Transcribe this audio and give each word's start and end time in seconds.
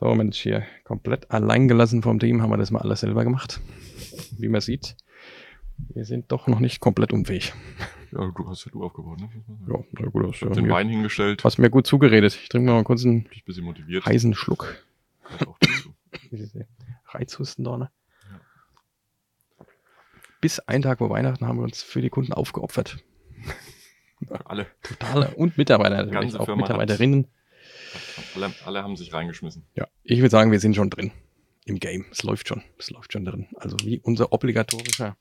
So, 0.00 0.14
Mensch, 0.14 0.38
hier 0.40 0.64
komplett 0.84 1.30
allein 1.30 1.68
gelassen 1.68 2.02
vom 2.02 2.18
Team 2.18 2.40
haben 2.40 2.50
wir 2.50 2.56
das 2.56 2.70
mal 2.70 2.80
alles 2.80 3.00
selber 3.00 3.22
gemacht. 3.22 3.60
Wie 4.38 4.48
man 4.48 4.62
sieht, 4.62 4.96
wir 5.90 6.04
sind 6.06 6.32
doch 6.32 6.46
noch 6.46 6.58
nicht 6.60 6.80
komplett 6.80 7.12
unfähig. 7.12 7.52
Ja, 8.10 8.30
du 8.34 8.48
hast 8.48 8.64
ja 8.64 8.70
du 8.72 8.82
aufgebaut, 8.82 9.20
ne? 9.20 9.28
Ja, 9.68 9.78
na 9.92 10.08
gut, 10.08 10.34
Ich 10.34 10.42
hab 10.42 10.52
den 10.54 10.64
ja, 10.66 10.72
Wein 10.72 10.88
hingestellt. 10.88 11.44
hast 11.44 11.58
mir 11.58 11.68
gut 11.70 11.86
zugeredet. 11.86 12.34
Ich 12.42 12.48
trinke 12.48 12.70
mal 12.72 12.82
kurz 12.82 13.04
einen 13.04 13.26
ein 13.26 13.42
bisschen 13.44 13.64
motiviert. 13.64 14.06
heißen 14.06 14.34
Schluck. 14.34 14.82
Dazu. 15.38 15.94
Reizhusten 17.08 17.64
da, 17.64 17.76
ne? 17.76 17.90
Bis 20.40 20.60
einen 20.60 20.82
Tag 20.82 20.98
vor 20.98 21.10
Weihnachten 21.10 21.46
haben 21.46 21.58
wir 21.58 21.64
uns 21.64 21.82
für 21.82 22.00
die 22.00 22.08
Kunden 22.08 22.32
aufgeopfert. 22.32 22.96
Alle. 24.46 24.66
Totale 24.82 25.28
und 25.36 25.58
Mitarbeiter, 25.58 26.04
natürlich, 26.04 26.36
auch 26.36 26.46
Firma 26.46 26.62
hat- 26.62 26.68
Mitarbeiterinnen. 26.70 27.26
Alle. 28.34 28.52
Alle 28.64 28.82
haben 28.82 28.96
sich 28.96 29.12
reingeschmissen. 29.12 29.64
Ja, 29.74 29.86
ich 30.02 30.18
würde 30.18 30.30
sagen, 30.30 30.52
wir 30.52 30.60
sind 30.60 30.76
schon 30.76 30.90
drin 30.90 31.12
im 31.64 31.78
Game. 31.78 32.06
Es 32.10 32.22
läuft 32.22 32.48
schon. 32.48 32.62
Es 32.78 32.90
läuft 32.90 33.12
schon 33.12 33.24
drin. 33.24 33.48
Also 33.56 33.76
wie 33.84 34.00
unser 34.00 34.32
obligatorischer 34.32 35.16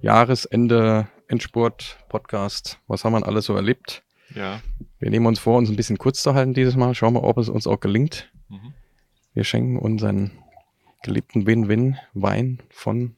Jahresende 0.00 1.08
Endsport 1.28 1.98
Podcast. 2.08 2.78
Was 2.86 3.04
haben 3.04 3.12
wir 3.14 3.26
alles 3.26 3.46
so 3.46 3.54
erlebt? 3.54 4.02
Ja. 4.34 4.60
Wir 4.98 5.10
nehmen 5.10 5.26
uns 5.26 5.38
vor, 5.38 5.56
uns 5.56 5.70
ein 5.70 5.76
bisschen 5.76 5.98
kurz 5.98 6.22
zu 6.22 6.34
halten 6.34 6.54
dieses 6.54 6.76
Mal. 6.76 6.94
Schauen 6.94 7.14
wir, 7.14 7.24
ob 7.24 7.38
es 7.38 7.48
uns 7.48 7.66
auch 7.66 7.80
gelingt. 7.80 8.30
Mhm. 8.48 8.74
Wir 9.34 9.44
schenken 9.44 9.78
unseren 9.78 10.32
geliebten 11.02 11.46
Win-Win-Wein 11.46 12.62
von 12.68 13.16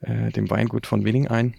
äh, 0.00 0.30
dem 0.30 0.50
Weingut 0.50 0.86
von 0.86 1.04
Winning 1.04 1.28
ein. 1.28 1.54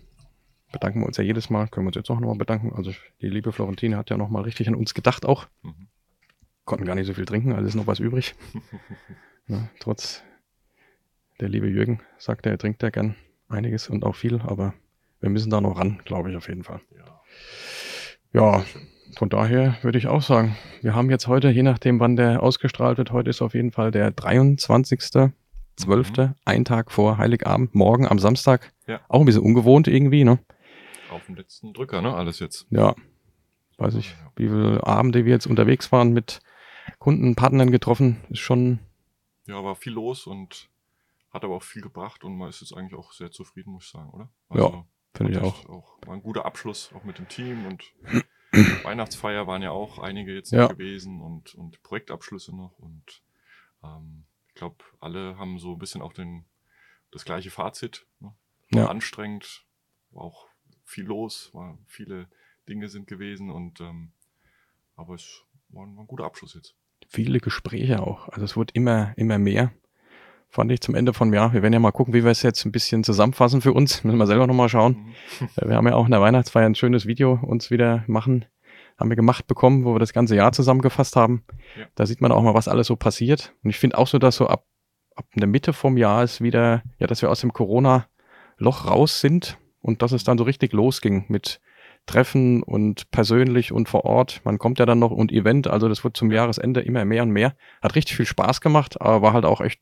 Bedanken 0.76 1.00
wir 1.00 1.06
uns 1.08 1.16
ja 1.16 1.24
jedes 1.24 1.50
Mal. 1.50 1.70
Können 1.70 1.86
wir 1.86 1.90
uns 1.90 1.96
jetzt 1.96 2.10
auch 2.10 2.20
nochmal 2.20 2.36
bedanken. 2.36 2.74
Also 2.76 2.92
die 3.22 3.30
liebe 3.30 3.54
Florentine 3.54 3.96
hat 3.96 4.10
ja 4.10 4.18
nochmal 4.18 4.44
richtig 4.44 4.68
an 4.68 4.76
uns 4.76 4.94
gedacht 4.94 5.26
auch. 5.26 5.48
Mhm. 5.64 5.88
Konnten 6.66 6.86
gar 6.86 6.96
nicht 6.96 7.08
so 7.08 7.14
viel 7.14 7.24
trinken, 7.26 7.54
also 7.54 7.66
ist 7.66 7.76
noch 7.76 7.88
was 7.88 8.00
übrig. 8.00 8.36
ja, 9.48 9.70
trotz 9.80 10.22
der 11.40 11.48
liebe 11.48 11.68
Jürgen 11.68 12.02
sagt 12.18 12.46
er, 12.46 12.58
trinkt 12.58 12.84
ja 12.84 12.90
gern 12.90 13.16
einiges 13.48 13.88
und 13.88 14.04
auch 14.04 14.16
viel, 14.16 14.42
aber 14.42 14.74
wir 15.22 15.30
müssen 15.30 15.50
da 15.50 15.62
noch 15.62 15.78
ran, 15.80 16.02
glaube 16.04 16.30
ich 16.30 16.36
auf 16.36 16.50
jeden 16.50 16.64
Fall. 16.64 16.82
Ja. 16.98 17.22
Ja, 18.34 18.66
von 19.16 19.30
daher 19.30 19.78
würde 19.82 19.98
ich 19.98 20.08
auch 20.08 20.22
sagen, 20.22 20.58
wir 20.82 20.94
haben 20.94 21.10
jetzt 21.10 21.28
heute, 21.28 21.50
je 21.50 21.64
nachdem 21.64 22.02
wann 22.02 22.18
der 22.18 22.44
ausgestrahlt 22.44 22.98
wird, 22.98 23.12
heute 23.12 23.30
ist 23.30 23.42
auf 23.42 23.54
jeden 23.54 23.72
Fall 23.72 23.92
der 23.92 24.14
23.12., 24.14 25.32
Mhm. 25.88 26.64
Tag 26.66 26.92
vor 26.92 27.18
Heiligabend, 27.18 27.76
morgen 27.76 28.08
am 28.08 28.20
Samstag. 28.20 28.72
Ja. 28.88 29.02
Auch 29.08 29.20
ein 29.20 29.26
bisschen 29.26 29.42
ungewohnt 29.42 29.88
irgendwie, 29.88 30.24
ne? 30.24 30.40
Auf 31.10 31.26
den 31.26 31.36
letzten 31.36 31.74
Drücker, 31.74 32.02
ne? 32.02 32.16
Alles 32.16 32.40
jetzt. 32.40 32.66
Ja, 32.70 32.96
weiß 33.78 33.96
ich, 33.96 34.16
wie 34.36 34.48
viele 34.48 34.86
Abende 34.86 35.26
wir 35.26 35.32
jetzt 35.34 35.46
unterwegs 35.48 35.92
waren 35.92 36.14
mit 36.14 36.42
Kunden, 37.00 37.36
Partnern 37.36 37.72
getroffen, 37.72 38.24
ist 38.30 38.40
schon, 38.40 38.80
Ja, 39.46 39.64
war 39.64 39.76
viel 39.76 39.94
los 39.94 40.26
und 40.28 40.70
hat 41.32 41.44
aber 41.44 41.56
auch 41.56 41.64
viel 41.64 41.82
gebracht 41.82 42.24
und 42.24 42.38
man 42.38 42.50
ist 42.50 42.62
jetzt 42.62 42.74
eigentlich 42.74 42.96
auch 42.98 43.12
sehr 43.12 43.32
zufrieden, 43.32 43.72
muss 43.74 43.86
ich 43.86 43.92
sagen, 43.92 44.10
oder? 44.12 44.30
Ja, 44.54 44.86
finde 45.14 45.34
ich 45.34 45.38
das 45.40 45.66
auch. 45.68 45.98
War 46.06 46.14
ein 46.16 46.24
guter 46.24 46.46
Abschluss, 46.46 46.92
auch 46.94 47.04
mit 47.04 47.18
dem 47.18 47.28
Team 47.28 47.66
und 47.66 47.84
Weihnachtsfeier 48.84 49.46
waren 49.48 49.62
ja 49.62 49.72
auch 49.72 50.00
einige 50.00 50.34
jetzt 50.34 50.52
Ja. 50.52 50.68
gewesen 50.68 51.22
und, 51.22 51.54
und 51.56 51.82
Projektabschlüsse 51.84 52.56
noch 52.56 52.80
und 52.80 53.22
ähm, 53.84 54.26
ich 54.48 54.56
glaube, 54.56 54.78
alle 55.02 55.38
haben 55.38 55.60
so 55.60 55.74
ein 55.74 55.80
bisschen 55.80 56.02
auch 56.02 56.14
den, 56.14 56.46
das 57.12 57.26
gleiche 57.26 57.52
Fazit. 57.52 58.08
Ne? 58.20 58.34
War 58.72 58.84
Ja. 58.84 58.88
anstrengend, 58.88 59.66
war 60.12 60.24
auch 60.24 60.48
viel 60.86 61.06
los, 61.06 61.50
war 61.54 61.78
viele 61.88 62.28
Dinge 62.70 62.88
sind 62.90 63.08
gewesen 63.08 63.50
und 63.52 63.82
ähm, 63.82 64.12
aber 64.96 65.16
es 65.16 65.44
war 65.70 65.86
ein, 65.86 65.96
war 65.98 66.04
ein 66.04 66.08
guter 66.08 66.24
Abschluss 66.26 66.54
jetzt. 66.56 66.76
viele 67.10 67.40
Gespräche 67.40 68.02
auch. 68.02 68.30
Also 68.30 68.46
es 68.46 68.56
wird 68.58 68.72
immer, 68.74 69.14
immer 69.18 69.38
mehr. 69.38 69.72
Fand 70.50 70.72
ich 70.72 70.80
zum 70.80 70.96
Ende 70.96 71.14
vom 71.14 71.34
Jahr. 71.34 71.52
Wir 71.54 71.62
werden 71.64 71.74
ja 71.74 71.80
mal 71.80 71.92
gucken, 71.92 72.14
wie 72.14 72.24
wir 72.24 72.32
es 72.32 72.42
jetzt 72.42 72.64
ein 72.66 72.72
bisschen 72.72 73.04
zusammenfassen 73.04 73.62
für 73.62 73.74
uns. 73.74 74.04
Müssen 74.06 74.18
wir 74.18 74.28
selber 74.28 74.48
nochmal 74.48 74.70
schauen. 74.70 75.14
Mhm. 75.40 75.50
Äh, 75.58 75.68
Wir 75.68 75.76
haben 75.76 75.88
ja 75.88 75.96
auch 75.96 76.06
in 76.06 76.12
der 76.12 76.22
Weihnachtsfeier 76.22 76.66
ein 76.66 76.76
schönes 76.76 77.06
Video 77.06 77.40
uns 77.42 77.72
wieder 77.72 78.04
machen, 78.08 78.46
haben 78.98 79.10
wir 79.10 79.18
gemacht 79.18 79.48
bekommen, 79.48 79.84
wo 79.84 79.94
wir 79.94 80.00
das 80.00 80.14
ganze 80.14 80.36
Jahr 80.36 80.54
zusammengefasst 80.54 81.16
haben. 81.18 81.44
Ja. 81.78 81.86
Da 81.96 82.06
sieht 82.06 82.22
man 82.22 82.32
auch 82.32 82.42
mal, 82.42 82.54
was 82.54 82.68
alles 82.70 82.88
so 82.88 82.96
passiert. 82.96 83.54
Und 83.64 83.70
ich 83.72 83.78
finde 83.78 83.98
auch 83.98 84.08
so, 84.08 84.18
dass 84.18 84.38
so 84.38 84.48
ab, 84.48 84.66
ab 85.16 85.26
der 85.36 85.48
Mitte 85.48 85.74
vom 85.74 85.98
Jahr 85.98 86.24
ist 86.24 86.40
wieder, 86.42 86.84
ja, 87.00 87.08
dass 87.08 87.22
wir 87.22 87.30
aus 87.30 87.42
dem 87.42 87.52
Corona-Loch 87.52 88.88
raus 88.88 89.20
sind 89.20 89.58
und 89.86 90.02
dass 90.02 90.12
es 90.14 90.24
dann 90.24 90.40
so 90.40 90.44
richtig 90.46 90.74
losging 90.74 91.26
mit 91.28 91.62
Treffen 92.08 92.64
und 92.64 93.12
persönlich 93.12 93.72
und 93.72 93.88
vor 93.88 94.04
Ort. 94.04 94.42
Man 94.44 94.58
kommt 94.58 94.80
ja 94.80 94.86
dann 94.88 94.98
noch 94.98 95.12
und 95.12 95.32
Event, 95.32 95.68
also 95.68 95.88
das 95.88 96.04
wird 96.04 96.18
zum 96.18 96.32
Jahresende 96.32 96.82
immer 96.82 97.06
mehr 97.06 97.22
und 97.22 97.30
mehr. 97.30 97.56
Hat 97.84 97.94
richtig 97.94 98.16
viel 98.16 98.26
Spaß 98.26 98.62
gemacht, 98.62 99.00
aber 99.00 99.22
war 99.22 99.34
halt 99.34 99.46
auch 99.46 99.62
echt 99.62 99.80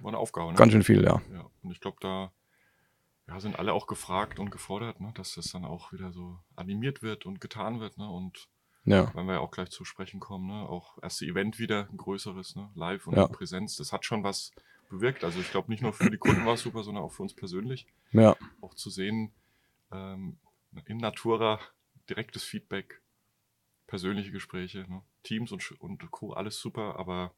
War 0.00 0.08
eine 0.08 0.18
Aufgabe. 0.18 0.52
Ne? 0.52 0.58
ganz 0.58 0.72
schön 0.72 0.82
viel, 0.82 1.02
ja. 1.02 1.22
Ja, 1.32 1.46
und 1.62 1.70
ich 1.70 1.80
glaube, 1.80 1.96
da 2.00 2.30
ja, 3.26 3.40
sind 3.40 3.58
alle 3.58 3.72
auch 3.72 3.86
gefragt 3.86 4.38
und 4.38 4.50
gefordert, 4.50 5.00
ne, 5.00 5.12
dass 5.14 5.34
das 5.34 5.50
dann 5.50 5.64
auch 5.64 5.92
wieder 5.92 6.12
so 6.12 6.38
animiert 6.54 7.00
wird 7.02 7.24
und 7.24 7.40
getan 7.40 7.80
wird. 7.80 7.96
Ne, 7.96 8.08
und 8.08 8.48
Ja, 8.84 9.10
wenn 9.14 9.24
wir 9.26 9.34
ja 9.34 9.40
auch 9.40 9.50
gleich 9.50 9.70
zu 9.70 9.86
sprechen 9.86 10.20
kommen, 10.20 10.46
ne, 10.48 10.68
auch 10.68 10.98
erste 11.02 11.24
Event 11.24 11.58
wieder, 11.58 11.88
ein 11.90 11.96
größeres, 11.96 12.54
ne, 12.54 12.68
live 12.74 13.06
und 13.06 13.16
Ja. 13.16 13.24
in 13.24 13.32
Präsenz, 13.32 13.76
das 13.76 13.92
hat 13.92 14.04
schon 14.04 14.22
was 14.24 14.52
bewirkt. 14.88 15.24
Also 15.24 15.40
ich 15.40 15.50
glaube, 15.50 15.70
nicht 15.70 15.82
nur 15.82 15.92
für 15.92 16.10
die 16.10 16.18
Kunden 16.18 16.44
war 16.46 16.54
es 16.54 16.62
super, 16.62 16.82
sondern 16.82 17.04
auch 17.04 17.12
für 17.12 17.22
uns 17.22 17.34
persönlich. 17.34 17.86
ja, 18.12 18.36
Auch 18.60 18.74
zu 18.74 18.90
sehen, 18.90 19.32
ähm, 19.92 20.38
in 20.86 20.98
Natura 20.98 21.60
direktes 22.08 22.44
Feedback, 22.44 23.00
persönliche 23.86 24.30
Gespräche, 24.32 24.80
ne, 24.88 25.02
Teams 25.22 25.52
und, 25.52 25.80
und 25.80 26.10
Co., 26.10 26.32
alles 26.32 26.58
super, 26.60 26.98
aber 26.98 27.34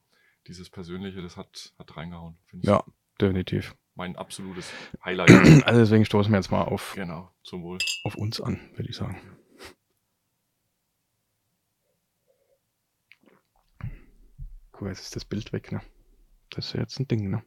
dieses 0.46 0.70
Persönliche, 0.70 1.22
das 1.22 1.36
hat, 1.36 1.72
hat 1.78 1.96
reingehauen. 1.96 2.36
finde 2.46 2.64
ich 2.64 2.68
ja, 2.70 2.84
definitiv. 3.20 3.74
Mein 3.94 4.16
absolutes 4.16 4.72
Highlight. 5.04 5.28
Also 5.66 5.80
deswegen 5.80 6.04
stoßen 6.04 6.32
wir 6.32 6.38
jetzt 6.38 6.50
mal 6.50 6.62
auf, 6.62 6.92
genau, 6.94 7.30
zum 7.42 7.62
Wohl. 7.62 7.78
auf 8.04 8.14
uns 8.14 8.40
an, 8.40 8.60
würde 8.76 8.88
ich 8.90 8.96
sagen. 8.96 9.20
Mal, 14.80 14.90
jetzt 14.90 15.00
ist 15.00 15.16
das 15.16 15.24
Bild 15.24 15.52
weg, 15.52 15.72
ne? 15.72 15.80
Das 16.50 16.66
ist 16.66 16.72
ja 16.74 16.80
jetzt 16.80 16.98
ein 16.98 17.08
Ding, 17.08 17.30
ne? 17.30 17.42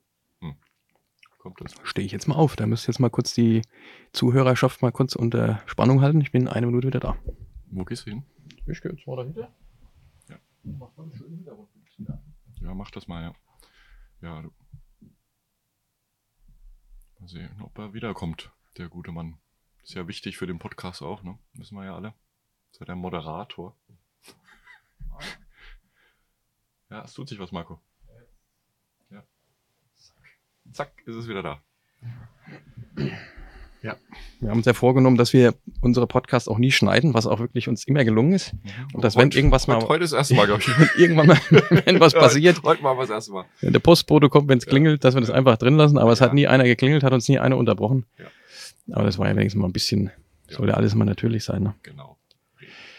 Kommt 1.37 1.59
das? 1.59 1.73
Stehe 1.81 2.05
ich 2.05 2.11
jetzt 2.11 2.27
mal 2.27 2.35
auf. 2.35 2.55
Da 2.55 2.67
müsst 2.67 2.83
ihr 2.85 2.91
jetzt 2.91 2.99
mal 2.99 3.09
kurz 3.09 3.33
die 3.33 3.63
Zuhörerschaft 4.13 4.83
mal 4.83 4.91
kurz 4.91 5.15
unter 5.15 5.63
Spannung 5.65 6.01
halten. 6.01 6.21
Ich 6.21 6.31
bin 6.31 6.43
in 6.43 6.47
einer 6.47 6.67
Minute 6.67 6.85
wieder 6.85 6.99
da. 6.99 7.17
Wo 7.71 7.83
gehst 7.83 8.05
du 8.05 8.11
hin? 8.11 8.23
Ich 8.67 8.79
gehe 8.79 8.91
jetzt 8.91 9.07
mal 9.07 9.15
dahinter. 9.15 9.51
Ja. 10.29 10.37
Mach 10.61 10.95
mal 10.95 11.03
einen 11.03 11.15
schönen 11.15 11.37
Hintergrundbild. 11.37 11.87
Ja. 11.97 12.21
Ja, 12.61 12.75
mach 12.75 12.91
das 12.91 13.07
mal, 13.07 13.23
ja. 13.23 13.33
Ja, 14.21 14.43
du. 14.43 14.51
Mal 17.19 17.27
sehen, 17.27 17.59
ob 17.63 17.75
er 17.79 17.95
wiederkommt, 17.95 18.51
der 18.77 18.87
gute 18.87 19.11
Mann. 19.11 19.39
Ist 19.81 19.95
ja 19.95 20.07
wichtig 20.07 20.37
für 20.37 20.45
den 20.45 20.59
Podcast 20.59 21.01
auch, 21.01 21.23
ne? 21.23 21.39
Wissen 21.53 21.75
wir 21.75 21.85
ja 21.85 21.95
alle. 21.95 22.13
Ist 22.71 22.81
ja 22.81 22.85
der 22.85 22.95
Moderator. 22.95 23.75
Ja, 26.91 27.03
es 27.03 27.13
tut 27.13 27.29
sich 27.29 27.39
was, 27.39 27.51
Marco. 27.51 27.81
Ja. 30.65 30.71
Zack, 30.73 30.91
ist 31.05 31.15
es 31.15 31.27
wieder 31.27 31.43
da. 31.43 31.61
Wir 34.39 34.49
haben 34.49 34.57
uns 34.57 34.65
ja 34.65 34.73
vorgenommen, 34.73 35.17
dass 35.17 35.33
wir 35.33 35.55
unsere 35.81 36.05
Podcasts 36.05 36.47
auch 36.47 36.59
nie 36.59 36.71
schneiden, 36.71 37.13
was 37.15 37.25
auch 37.25 37.39
wirklich 37.39 37.67
uns 37.67 37.83
immer 37.85 38.03
gelungen 38.03 38.33
ist. 38.33 38.53
Und 38.93 39.03
das, 39.03 39.15
wenn 39.15 39.25
Heute- 39.25 39.37
irgendwas 39.39 39.67
mal- 39.67 39.81
Heute, 39.87 40.03
ist 40.03 40.13
das 40.13 40.19
erste 40.19 40.35
Mal, 40.35 40.45
glaube 40.45 40.61
ich. 40.61 40.67
Irgendwann 40.99 41.27
mal, 41.27 41.37
wenn 41.85 41.99
was 41.99 42.13
passiert, 42.13 42.61
Heute 42.63 42.83
mal 42.83 42.95
was 42.97 43.07
das 43.07 43.15
erste 43.15 43.31
Mal. 43.33 43.45
wenn 43.61 43.73
der 43.73 43.79
Postbote 43.79 44.29
kommt, 44.29 44.49
wenn 44.49 44.59
es 44.59 44.65
klingelt, 44.67 45.03
dass 45.03 45.15
wir 45.15 45.21
das 45.21 45.29
einfach 45.31 45.57
drin 45.57 45.75
lassen. 45.77 45.97
Aber 45.97 46.11
es 46.11 46.21
hat 46.21 46.29
Ja. 46.29 46.35
nie 46.35 46.47
einer 46.47 46.63
geklingelt, 46.63 47.03
hat 47.03 47.13
uns 47.13 47.27
nie 47.27 47.39
einer 47.39 47.57
unterbrochen. 47.57 48.05
Ja. 48.19 48.25
Aber 48.95 49.05
das 49.05 49.17
war 49.17 49.27
ja 49.27 49.35
wenigstens 49.35 49.59
mal 49.61 49.67
ein 49.67 49.73
bisschen, 49.73 50.11
Ja. 50.49 50.57
sollte 50.57 50.75
alles 50.77 50.93
mal 50.95 51.05
natürlich 51.05 51.43
sein. 51.43 51.63
Ne? 51.63 51.75
Genau. 51.83 52.17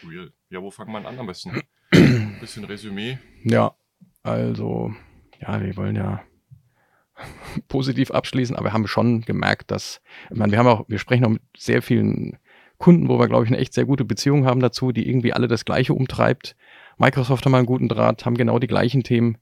Real. 0.08 0.32
Ja, 0.50 0.60
wo 0.62 0.70
fangen 0.72 0.92
wir 0.92 1.06
an 1.06 1.18
am 1.18 1.26
besten? 1.26 1.62
Ein 1.92 2.36
bisschen 2.40 2.64
Resümee. 2.64 3.18
Ja, 3.44 3.74
also, 4.24 4.92
ja, 5.40 5.60
wir 5.62 5.76
wollen 5.76 5.94
ja 5.96 6.22
positiv 7.68 8.10
abschließen, 8.10 8.56
aber 8.56 8.66
wir 8.68 8.72
haben 8.72 8.86
schon 8.86 9.22
gemerkt, 9.22 9.70
dass, 9.70 10.00
ich 10.30 10.36
meine, 10.36 10.52
wir 10.52 10.58
haben 10.58 10.66
auch, 10.66 10.84
wir 10.88 10.98
sprechen 10.98 11.24
auch 11.24 11.30
mit 11.30 11.42
sehr 11.56 11.82
vielen 11.82 12.38
Kunden, 12.78 13.08
wo 13.08 13.18
wir, 13.18 13.28
glaube 13.28 13.44
ich, 13.44 13.50
eine 13.50 13.58
echt 13.58 13.74
sehr 13.74 13.84
gute 13.84 14.04
Beziehung 14.04 14.44
haben 14.46 14.60
dazu, 14.60 14.92
die 14.92 15.08
irgendwie 15.08 15.32
alle 15.32 15.48
das 15.48 15.64
Gleiche 15.64 15.94
umtreibt. 15.94 16.56
Microsoft 16.98 17.44
haben 17.44 17.54
einen 17.54 17.66
guten 17.66 17.88
Draht, 17.88 18.26
haben 18.26 18.36
genau 18.36 18.58
die 18.58 18.66
gleichen 18.66 19.02
Themen. 19.02 19.38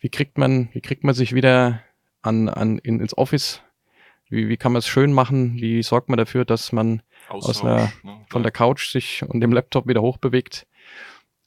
Wie 0.00 0.08
kriegt 0.08 0.38
man, 0.38 0.68
wie 0.72 0.80
kriegt 0.80 1.02
man 1.04 1.14
sich 1.14 1.34
wieder 1.34 1.80
an, 2.22 2.48
an, 2.48 2.78
in, 2.78 3.00
ins 3.00 3.16
Office? 3.16 3.62
Wie, 4.28 4.48
wie 4.48 4.56
kann 4.56 4.72
man 4.72 4.80
es 4.80 4.88
schön 4.88 5.12
machen? 5.12 5.54
Wie 5.60 5.82
sorgt 5.82 6.08
man 6.08 6.16
dafür, 6.16 6.44
dass 6.44 6.72
man 6.72 7.02
Austausch. 7.28 7.62
einer- 7.62 7.92
ne? 8.02 8.24
von 8.28 8.42
der 8.42 8.52
Couch 8.52 8.90
sich 8.90 9.22
und 9.26 9.40
dem 9.40 9.52
Laptop 9.52 9.86
wieder 9.88 10.02
hochbewegt. 10.02 10.66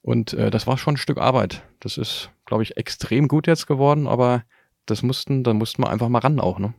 Und 0.01 0.33
äh, 0.33 0.49
das 0.49 0.65
war 0.65 0.77
schon 0.77 0.93
ein 0.95 0.97
Stück 0.97 1.17
Arbeit. 1.17 1.63
Das 1.79 1.97
ist, 1.97 2.31
glaube 2.45 2.63
ich, 2.63 2.77
extrem 2.77 3.27
gut 3.27 3.47
jetzt 3.47 3.67
geworden, 3.67 4.07
aber 4.07 4.43
das 4.89 5.03
mussten, 5.03 5.43
da 5.43 5.53
mussten 5.53 5.83
wir 5.83 5.89
einfach 5.89 6.09
mal 6.09 6.19
ran 6.19 6.39
auch, 6.39 6.59
ne? 6.59 6.73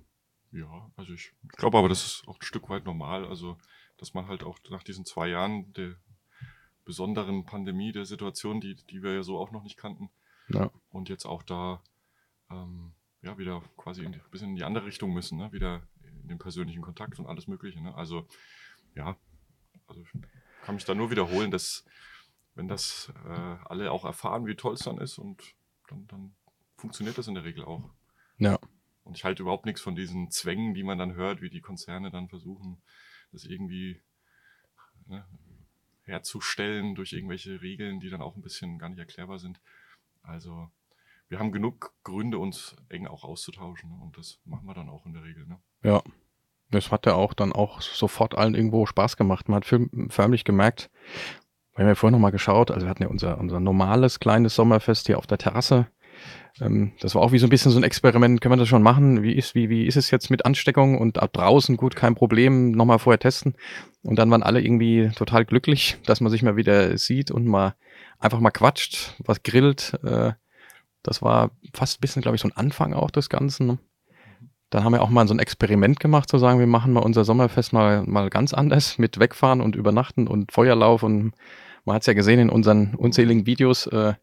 Ja, 0.53 0.91
also 0.97 1.13
ich 1.13 1.33
glaube 1.49 1.79
aber, 1.79 1.89
das 1.89 2.05
ist 2.05 2.29
auch 2.29 2.37
ein 2.37 2.43
Stück 2.43 2.69
weit 2.69 2.85
normal. 2.85 3.25
Also, 3.25 3.57
dass 3.99 4.15
man 4.15 4.27
halt 4.27 4.43
auch 4.43 4.59
nach 4.71 4.83
diesen 4.83 5.05
zwei 5.05 5.29
Jahren 5.29 5.73
der 5.75 5.95
besonderen 6.85 7.45
Pandemie, 7.45 7.93
der 7.93 8.05
Situation, 8.05 8.61
die, 8.61 8.75
die 8.75 9.03
wir 9.03 9.15
ja 9.15 9.23
so 9.23 9.39
auch 9.39 9.53
noch 9.53 9.63
nicht 9.63 9.77
kannten, 9.77 10.11
Ja. 10.49 10.71
Und 10.91 11.09
jetzt 11.09 11.25
auch 11.25 11.45
da 11.45 11.81
ähm, 12.51 12.93
ja 13.23 13.39
wieder 13.39 13.63
quasi 13.77 14.05
ein 14.05 14.21
bisschen 14.31 14.51
in 14.51 14.57
die 14.57 14.65
andere 14.65 14.87
Richtung 14.87 15.13
müssen, 15.13 15.39
ne? 15.39 15.53
wieder 15.53 15.83
in 16.03 16.29
den 16.29 16.39
persönlichen 16.39 16.83
Kontakt 16.83 17.19
und 17.19 17.27
alles 17.27 17.47
Mögliche. 17.47 17.81
Ne? 17.81 17.95
Also 17.95 18.27
ja, 18.97 19.17
also 19.87 20.01
ich 20.03 20.11
kann 20.63 20.75
mich 20.75 20.85
da 20.85 20.95
nur 20.95 21.11
wiederholen, 21.11 21.51
dass 21.51 21.85
wenn 22.55 22.67
das 22.67 23.13
äh, 23.25 23.57
alle 23.67 23.93
auch 23.93 24.05
erfahren, 24.05 24.47
wie 24.47 24.57
toll 24.57 24.75
es 24.75 24.81
dann 24.81 24.99
ist 24.99 25.19
und 25.19 25.55
dann, 25.89 26.07
dann 26.09 26.35
funktioniert 26.77 27.19
das 27.19 27.29
in 27.29 27.35
der 27.35 27.45
Regel 27.45 27.65
auch. 27.65 27.89
Ja. 28.41 28.59
Und 29.05 29.17
ich 29.17 29.25
halte 29.25 29.43
überhaupt 29.43 29.67
nichts 29.67 29.81
von 29.81 29.95
diesen 29.95 30.31
Zwängen, 30.31 30.75
die 30.75 30.83
man 30.83 30.99
dann 30.99 31.15
hört, 31.15 31.43
wie 31.43 31.51
die 31.51 31.61
Konzerne 31.61 32.11
dann 32.11 32.29
versuchen, 32.29 32.83
das 33.33 33.45
irgendwie 33.45 34.03
ne, 35.07 35.25
herzustellen 36.03 36.95
durch 36.95 37.13
irgendwelche 37.13 37.61
Regeln, 37.63 38.01
die 38.01 38.11
dann 38.11 38.23
auch 38.23 38.37
ein 38.37 38.43
bisschen 38.43 38.79
gar 38.79 38.89
nicht 38.89 38.99
erklärbar 38.99 39.39
sind. 39.39 39.61
Also 40.23 40.71
wir 41.29 41.39
haben 41.39 41.53
genug 41.53 41.95
Gründe, 42.03 42.39
uns 42.39 42.77
eng 42.89 43.07
auch 43.07 43.25
auszutauschen. 43.25 43.91
Ne? 43.91 43.97
Und 44.03 44.19
das 44.19 44.41
machen 44.45 44.67
wir 44.67 44.75
dann 44.75 44.89
auch 44.89 45.07
in 45.07 45.13
der 45.13 45.23
Regel. 45.23 45.47
Ne? 45.47 45.61
Ja. 45.83 46.03
Das 46.71 46.93
hat 46.93 47.07
ja 47.07 47.15
auch 47.15 47.35
dann 47.35 47.53
auch 47.53 47.81
sofort 47.81 48.37
allen 48.37 48.55
irgendwo 48.55 48.87
Spaß 48.87 49.17
gemacht. 49.17 49.49
Man 49.49 49.57
hat 49.57 49.65
förmlich 50.09 50.45
gemerkt, 50.45 50.89
wir 51.75 51.83
haben 51.85 51.89
ja 51.89 51.95
vorhin 51.95 52.13
nochmal 52.13 52.31
geschaut, 52.31 52.71
also 52.71 52.87
wir 52.87 52.91
hatten 52.91 53.03
ja 53.03 53.09
unser, 53.09 53.39
unser 53.39 53.59
normales 53.59 54.21
kleines 54.21 54.55
Sommerfest 54.55 55.07
hier 55.07 55.19
auf 55.19 55.27
der 55.27 55.39
Terrasse. 55.39 55.89
Ähm, 56.61 56.93
das 57.01 57.15
war 57.15 57.23
auch 57.23 57.33
wie 57.33 57.39
so 57.39 57.47
ein 57.47 57.51
bisschen 57.51 57.73
so 57.73 57.79
ein 57.79 57.85
Experiment. 57.85 58.41
Können 58.41 58.53
wir 58.53 58.59
das 58.59 58.69
schon 58.69 58.83
machen? 58.83 59.23
Wie 59.23 59.33
ist, 59.33 59.55
wie, 59.55 59.69
wie 59.69 59.87
ist 59.87 59.97
es 59.97 60.11
jetzt 60.11 60.31
mit 60.31 60.45
Ansteckung 60.45 60.99
und 60.99 61.19
ab 61.19 61.33
draußen? 61.33 61.77
Gut, 61.77 61.97
kein 61.97 62.15
Problem. 62.15 62.73
Nochmal 62.73 62.99
vorher 62.99 63.19
testen. 63.19 63.55
Und 64.03 64.19
dann 64.19 64.31
waren 64.31 64.43
alle 64.43 64.61
irgendwie 64.61 65.11
total 65.15 65.45
glücklich, 65.45 65.99
dass 66.07 66.21
man 66.21 66.31
sich 66.31 66.43
mal 66.43 66.57
wieder 66.57 66.97
sieht 66.99 67.31
und 67.31 67.47
mal 67.47 67.75
einfach 68.19 68.41
mal 68.41 68.51
quatscht, 68.51 69.15
was 69.25 69.43
grillt. 69.43 69.99
Äh, 70.05 70.33
das 71.03 71.23
war 71.23 71.51
fast 71.73 71.99
ein 71.99 72.01
bisschen, 72.03 72.23
glaube 72.23 72.37
ich, 72.37 72.43
so 72.43 72.49
ein 72.49 72.57
Anfang 72.57 72.93
auch 72.93 73.11
des 73.11 73.29
Ganzen. 73.29 73.67
Ne? 73.67 73.79
Dann 74.71 74.85
haben 74.85 74.93
wir 74.93 75.03
auch 75.03 75.11
mal 75.11 75.27
so 75.27 75.35
ein 75.35 75.41
Experiment 75.41 75.99
gemacht, 75.99 76.29
zu 76.29 76.39
sagen, 76.39 76.61
wir 76.61 76.67
machen 76.67 76.93
mal 76.93 77.01
unser 77.01 77.25
Sommerfest 77.25 77.73
mal, 77.73 78.05
mal 78.05 78.31
ganz 78.31 78.55
anders 78.55 78.99
mit 78.99 79.19
Wegfahren 79.19 79.61
und 79.61 79.77
Übernachten 79.77 80.29
und 80.29 80.53
Feuerlauf. 80.53 81.03
Und 81.03 81.33
man 81.85 81.97
hat 81.97 82.03
es 82.03 82.07
ja 82.07 82.13
gesehen 82.13 82.39
in 82.39 82.51
unseren 82.51 82.95
unzähligen 82.95 83.47
Videos, 83.47 83.87
äh, 83.87 84.15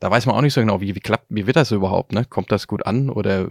da 0.00 0.10
weiß 0.10 0.26
man 0.26 0.34
auch 0.34 0.40
nicht 0.40 0.54
so 0.54 0.60
genau, 0.60 0.80
wie, 0.80 0.94
wie 0.94 1.00
klappt, 1.00 1.26
wie 1.28 1.46
wird 1.46 1.56
das 1.56 1.70
überhaupt, 1.70 2.12
ne? 2.12 2.24
Kommt 2.24 2.52
das 2.52 2.66
gut 2.66 2.86
an 2.86 3.10
oder 3.10 3.48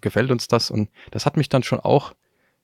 gefällt 0.00 0.30
uns 0.30 0.48
das? 0.48 0.70
Und 0.70 0.90
das 1.10 1.26
hat 1.26 1.36
mich 1.36 1.48
dann 1.48 1.62
schon 1.62 1.80
auch 1.80 2.14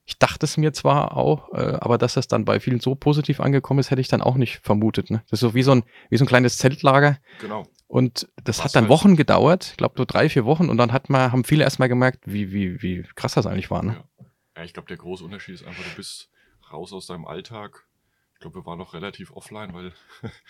ich 0.05 0.17
dachte 0.17 0.45
es 0.45 0.57
mir 0.57 0.73
zwar 0.73 1.15
auch, 1.15 1.53
äh, 1.53 1.77
aber 1.79 1.97
dass 1.97 2.15
das 2.15 2.27
dann 2.27 2.45
bei 2.45 2.59
vielen 2.59 2.79
so 2.79 2.95
positiv 2.95 3.39
angekommen 3.39 3.79
ist, 3.79 3.89
hätte 3.89 4.01
ich 4.01 4.09
dann 4.09 4.21
auch 4.21 4.35
nicht 4.35 4.59
vermutet. 4.59 5.09
Ne? 5.09 5.23
Das 5.29 5.37
ist 5.37 5.39
so 5.41 5.53
wie 5.53 5.63
so 5.63 5.71
ein, 5.71 5.83
wie 6.09 6.17
so 6.17 6.25
ein 6.25 6.27
kleines 6.27 6.57
Zeltlager. 6.57 7.19
Genau. 7.39 7.65
Und 7.87 8.27
das 8.43 8.59
Was 8.59 8.65
hat 8.65 8.75
dann. 8.75 8.89
Wochen 8.89 9.15
gedauert, 9.15 9.69
ich 9.71 9.77
glaube 9.77 9.95
so 9.97 10.05
drei, 10.05 10.27
vier 10.27 10.45
Wochen, 10.45 10.67
und 10.69 10.77
dann 10.77 10.91
hat 10.91 11.09
man, 11.09 11.31
haben 11.31 11.43
viele 11.43 11.63
erstmal 11.63 11.89
gemerkt, 11.89 12.23
wie, 12.25 12.51
wie, 12.51 12.81
wie 12.81 13.03
krass 13.15 13.35
das 13.35 13.45
eigentlich 13.45 13.71
war. 13.71 13.83
Ne? 13.83 13.93
Ja. 13.93 14.25
ja 14.57 14.63
ich 14.63 14.73
glaube, 14.73 14.87
der 14.87 14.97
große 14.97 15.23
Unterschied 15.23 15.55
ist 15.55 15.65
einfach, 15.65 15.83
du 15.83 15.95
bist 15.95 16.29
raus 16.71 16.91
aus 16.91 17.07
deinem 17.07 17.25
Alltag. 17.25 17.85
Ich 18.33 18.39
glaube, 18.39 18.59
wir 18.59 18.65
waren 18.65 18.79
noch 18.79 18.93
relativ 18.93 19.31
offline, 19.31 19.73
weil 19.73 19.93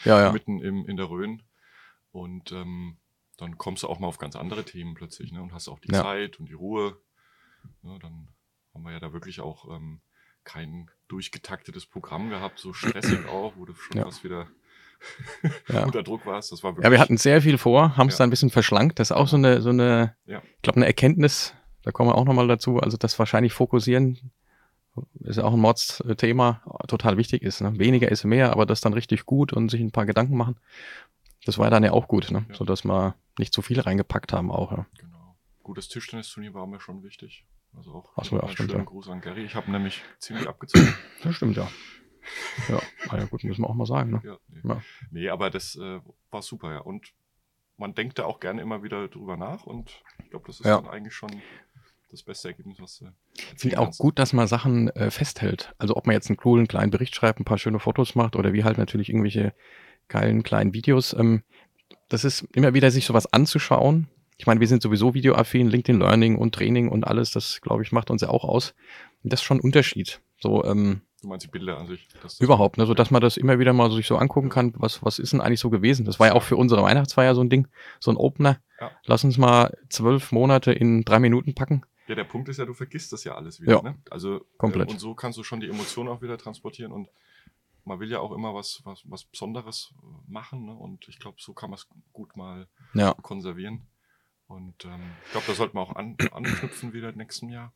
ja, 0.04 0.20
ja. 0.20 0.32
mitten 0.34 0.62
im, 0.62 0.88
in 0.88 0.98
der 0.98 1.10
Rhön. 1.10 1.44
Und 2.14 2.52
ähm, 2.52 2.98
dann 3.38 3.58
kommst 3.58 3.84
du 3.84 3.88
auch 3.88 4.00
mal 4.00 4.08
auf 4.08 4.20
ganz 4.20 4.36
andere 4.36 4.64
Themen 4.64 4.94
plötzlich, 4.94 5.32
ne? 5.32 5.42
Und 5.42 5.52
hast 5.52 5.68
auch 5.68 5.80
die 5.80 5.92
ja. 5.92 6.02
Zeit 6.02 6.40
und 6.40 6.48
die 6.48 6.54
Ruhe. 6.54 6.98
Ja, 7.82 7.98
dann 8.00 8.30
haben 8.74 8.84
wir 8.84 8.92
ja 8.92 9.00
da 9.00 9.12
wirklich 9.12 9.42
auch 9.42 9.70
ähm, 9.76 10.00
kein 10.44 10.90
durchgetaktetes 11.08 11.88
Programm 11.88 12.30
gehabt, 12.30 12.60
so 12.60 12.72
stressig 12.72 13.26
auch, 13.30 13.54
wo 13.58 13.66
du 13.66 13.74
schon 13.74 13.98
ja. 13.98 14.06
fast 14.06 14.24
wieder 14.24 14.48
ja. 15.68 15.84
unter 15.84 16.04
Druck 16.04 16.26
warst. 16.26 16.52
Das 16.52 16.64
war 16.64 16.74
wirklich 16.74 16.86
ja, 16.86 16.92
wir 16.92 17.00
hatten 17.00 17.18
sehr 17.18 17.42
viel 17.42 17.58
vor, 17.58 17.98
haben 17.98 18.08
es 18.08 18.16
ja. 18.16 18.20
dann 18.20 18.28
ein 18.28 18.30
bisschen 18.30 18.52
verschlankt. 18.52 19.00
Das 19.00 19.10
ist 19.10 19.18
auch 19.18 19.28
so 19.28 19.36
eine, 19.36 19.62
so 19.62 19.70
eine, 19.70 20.16
ja. 20.26 20.42
ich 20.56 20.62
glaube, 20.62 20.78
eine 20.78 20.86
Erkenntnis, 20.86 21.56
da 21.82 21.92
kommen 21.92 22.10
wir 22.10 22.16
auch 22.16 22.26
nochmal 22.26 22.48
dazu, 22.48 22.78
also 22.78 22.96
das 22.96 23.18
wahrscheinlich 23.18 23.54
fokussieren 23.54 24.32
ist 25.22 25.38
ja 25.38 25.44
auch 25.44 25.54
ein 25.54 25.60
Mods-Thema, 25.60 26.62
total 26.88 27.18
wichtig 27.18 27.42
ist. 27.42 27.62
Ne? 27.62 27.78
Weniger 27.80 28.12
ist 28.12 28.24
mehr, 28.24 28.52
aber 28.52 28.66
das 28.66 28.82
dann 28.82 28.94
richtig 28.94 29.26
gut 29.26 29.54
und 29.54 29.70
sich 29.70 29.82
ein 29.82 29.92
paar 29.92 30.06
Gedanken 30.06 30.38
machen. 30.38 30.58
Das 31.46 31.58
war 31.58 31.70
dann 31.70 31.84
ja 31.84 31.92
auch 31.92 32.08
gut, 32.08 32.32
ne? 32.32 32.46
Ja. 32.50 32.56
sodass 32.56 32.86
wir 32.86 33.16
nicht 33.38 33.54
zu 33.54 33.62
viel 33.62 33.80
reingepackt 33.80 34.34
haben 34.34 34.52
auch. 34.52 34.72
Ja. 34.72 34.86
Genau. 34.98 35.36
Gutes 35.62 35.88
Tischtennisturnier 35.90 36.54
war 36.54 36.68
mir 36.68 36.80
schon 36.80 37.04
wichtig. 37.04 37.46
Also 37.76 37.92
auch 37.94 38.14
Ach 38.16 38.26
so, 38.26 38.38
ja, 38.38 38.48
stimmt, 38.50 38.72
schönen 38.72 38.84
ja. 38.84 38.90
Gruß 38.90 39.10
an 39.10 39.22
Gary. 39.22 39.44
Ich 39.44 39.56
habe 39.56 39.72
nämlich 39.72 40.04
ziemlich 40.20 40.48
abgezogen. 40.48 40.94
Das 41.24 41.36
stimmt, 41.36 41.58
ja. 41.58 41.68
Ja, 42.70 42.82
ah 43.10 43.18
ja 43.18 43.26
gut, 43.26 43.44
müssen 43.44 43.64
wir 43.64 43.70
auch 43.70 43.76
mal 43.76 43.86
sagen. 43.86 44.12
Ne? 44.12 44.22
Ja, 44.24 44.38
nee. 44.48 44.62
Ja. 44.64 44.82
nee 45.12 45.30
aber 45.30 45.50
das 45.50 45.76
äh, 45.76 46.00
war 46.32 46.42
super, 46.42 46.72
ja. 46.72 46.80
Und 46.80 47.14
man 47.78 47.96
denkt 47.96 48.20
da 48.20 48.26
auch 48.26 48.40
gerne 48.40 48.62
immer 48.62 48.84
wieder 48.84 49.08
drüber 49.08 49.36
nach 49.36 49.66
und 49.66 50.04
ich 50.24 50.30
glaube, 50.30 50.46
das 50.48 50.60
ist 50.60 50.66
ja. 50.66 50.80
dann 50.80 50.90
eigentlich 50.90 51.14
schon 51.14 51.32
das 52.12 52.24
beste 52.24 52.50
Ergebnis, 52.50 52.80
was 52.80 53.00
du. 53.00 53.12
Ich 53.34 53.60
finde 53.60 53.80
auch 53.80 53.92
gut, 53.98 54.20
dass 54.20 54.34
man 54.34 54.48
Sachen 54.48 54.90
äh, 54.90 55.10
festhält. 55.10 55.74
Also 55.80 55.96
ob 55.96 56.06
man 56.06 56.14
jetzt 56.14 56.30
einen 56.30 56.38
coolen 56.38 56.68
kleinen 56.68 56.92
Bericht 56.92 57.16
schreibt, 57.16 57.40
ein 57.40 57.46
paar 57.46 57.58
schöne 57.58 57.80
Fotos 57.80 58.16
macht 58.16 58.36
oder 58.36 58.54
wie 58.54 58.64
halt 58.64 58.78
natürlich 58.78 59.10
irgendwelche 59.10 59.54
geilen 60.08 60.44
kleinen 60.44 60.74
Videos. 60.74 61.14
Ähm, 61.14 61.44
das 62.10 62.24
ist 62.24 62.48
immer 62.54 62.74
wieder 62.74 62.92
sich 62.92 63.06
sowas 63.06 63.32
anzuschauen, 63.32 64.08
ich 64.38 64.48
meine, 64.48 64.60
wir 64.60 64.68
sind 64.68 64.82
sowieso 64.82 65.14
videoaffin, 65.14 65.70
LinkedIn 65.70 66.00
Learning 66.00 66.38
und 66.38 66.54
Training 66.54 66.90
und 66.90 67.06
alles, 67.06 67.32
das 67.32 67.62
glaube 67.62 67.84
ich 67.84 67.92
macht 67.92 68.12
uns 68.12 68.22
ja 68.22 68.30
auch 68.30 68.44
aus. 68.44 68.74
Und 69.24 69.32
das 69.32 69.42
ist 69.42 69.46
schon 69.46 69.58
ein 69.58 69.62
Unterschied. 69.62 70.22
So, 70.40 70.64
ähm, 70.66 71.02
du 71.22 71.28
meinst 71.28 71.46
die 71.46 71.50
Bilder 71.50 71.78
an 71.78 71.88
sich? 71.88 72.08
überhaupt, 72.40 72.78
ne, 72.78 72.86
so 72.86 72.94
dass 72.94 73.12
man 73.12 73.22
das 73.22 73.38
immer 73.38 73.60
wieder 73.60 73.74
mal 73.74 73.90
so 73.90 73.96
sich 73.96 74.08
so 74.08 74.18
angucken 74.18 74.50
kann, 74.50 74.74
was, 74.76 75.04
was 75.04 75.20
ist 75.20 75.34
denn 75.34 75.42
eigentlich 75.42 75.60
so 75.60 75.70
gewesen? 75.70 76.06
Das 76.06 76.20
war 76.20 76.28
ja 76.28 76.34
auch 76.34 76.44
für 76.44 76.58
unsere 76.58 76.84
Weihnachtsfeier 76.84 77.36
so 77.36 77.42
ein 77.42 77.50
Ding, 77.50 77.68
so 78.00 78.12
ein 78.12 78.18
Opener. 78.18 78.60
Ja. 78.82 78.92
Lass 79.06 79.24
uns 79.24 79.38
mal 79.38 79.78
zwölf 79.90 80.32
Monate 80.32 80.74
in 80.74 81.06
drei 81.06 81.20
Minuten 81.20 81.54
packen. 81.54 81.84
Ja, 82.08 82.16
der 82.16 82.26
Punkt 82.26 82.50
ist 82.50 82.58
ja, 82.58 82.66
du 82.66 82.74
vergisst 82.74 83.14
das 83.14 83.24
ja 83.24 83.36
alles 83.36 83.62
wieder. 83.62 83.76
Ja, 83.76 83.82
ne? 83.82 83.96
Also 84.10 84.42
komplett. 84.58 84.90
Äh, 84.90 84.92
und 84.92 85.00
so 85.00 85.16
kannst 85.16 85.38
du 85.38 85.44
schon 85.44 85.62
die 85.62 85.70
Emotionen 85.70 86.10
auch 86.10 86.22
wieder 86.22 86.38
transportieren 86.38 86.92
und 86.92 87.08
man 87.86 88.00
will 88.00 88.10
ja 88.10 88.20
auch 88.20 88.32
immer 88.32 88.54
was, 88.54 88.82
was, 88.86 89.02
was 89.06 89.26
Besonderes 89.26 89.94
machen. 90.28 90.66
Ne? 90.66 90.74
Und 90.74 91.08
ich 91.08 91.20
glaube, 91.20 91.38
so 91.40 91.54
kann 91.54 91.70
man 91.70 91.78
es 91.78 91.88
gut 92.12 92.36
mal 92.36 92.68
ja. 92.94 93.14
konservieren. 93.22 93.88
Und 94.48 94.86
ähm, 94.86 95.02
ich 95.26 95.32
glaube, 95.32 95.48
da 95.48 95.54
sollten 95.54 95.78
wir 95.78 95.82
auch 95.82 95.96
an, 95.96 96.18
anknüpfen 96.32 96.94
wieder 96.94 97.12
nächsten 97.12 97.50
Jahr. 97.50 97.74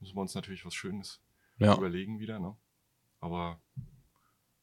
Müssen 0.00 0.16
wir 0.16 0.22
uns 0.22 0.34
natürlich 0.34 0.64
was 0.64 0.74
Schönes 0.74 1.20
ja. 1.58 1.76
überlegen 1.76 2.20
wieder, 2.20 2.38
ne? 2.38 2.56
Aber 3.20 3.60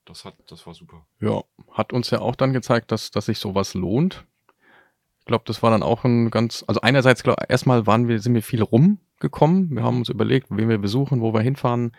das 0.06 0.24
hat, 0.24 0.36
das 0.48 0.66
war 0.66 0.74
super. 0.74 1.06
Ja, 1.20 1.44
hat 1.72 1.92
uns 1.92 2.10
ja 2.10 2.20
auch 2.20 2.36
dann 2.36 2.54
gezeigt, 2.54 2.92
dass, 2.92 3.12
dass 3.12 3.26
sich 3.26 3.40
sowas 3.40 3.74
lohnt. 3.74 4.26
Ich 5.20 5.26
glaube, 5.26 5.44
das 5.46 5.62
war 5.64 5.72
dann 5.72 5.84
auch 5.84 6.04
ein 6.04 6.30
ganz, 6.30 6.64
also 6.68 6.82
einerseits, 6.82 7.24
glaub, 7.24 7.38
erstmal 7.50 7.88
waren 7.88 8.08
wir, 8.08 8.20
sind 8.20 8.34
wir 8.34 8.44
viel 8.44 8.62
rumgekommen. 9.16 9.72
Wir 9.72 9.84
haben 9.84 9.98
uns 9.98 10.10
überlegt, 10.10 10.48
wen 10.50 10.70
wir 10.70 10.78
besuchen, 10.78 11.22
wo 11.22 11.34
wir 11.34 11.42
hinfahren, 11.42 11.92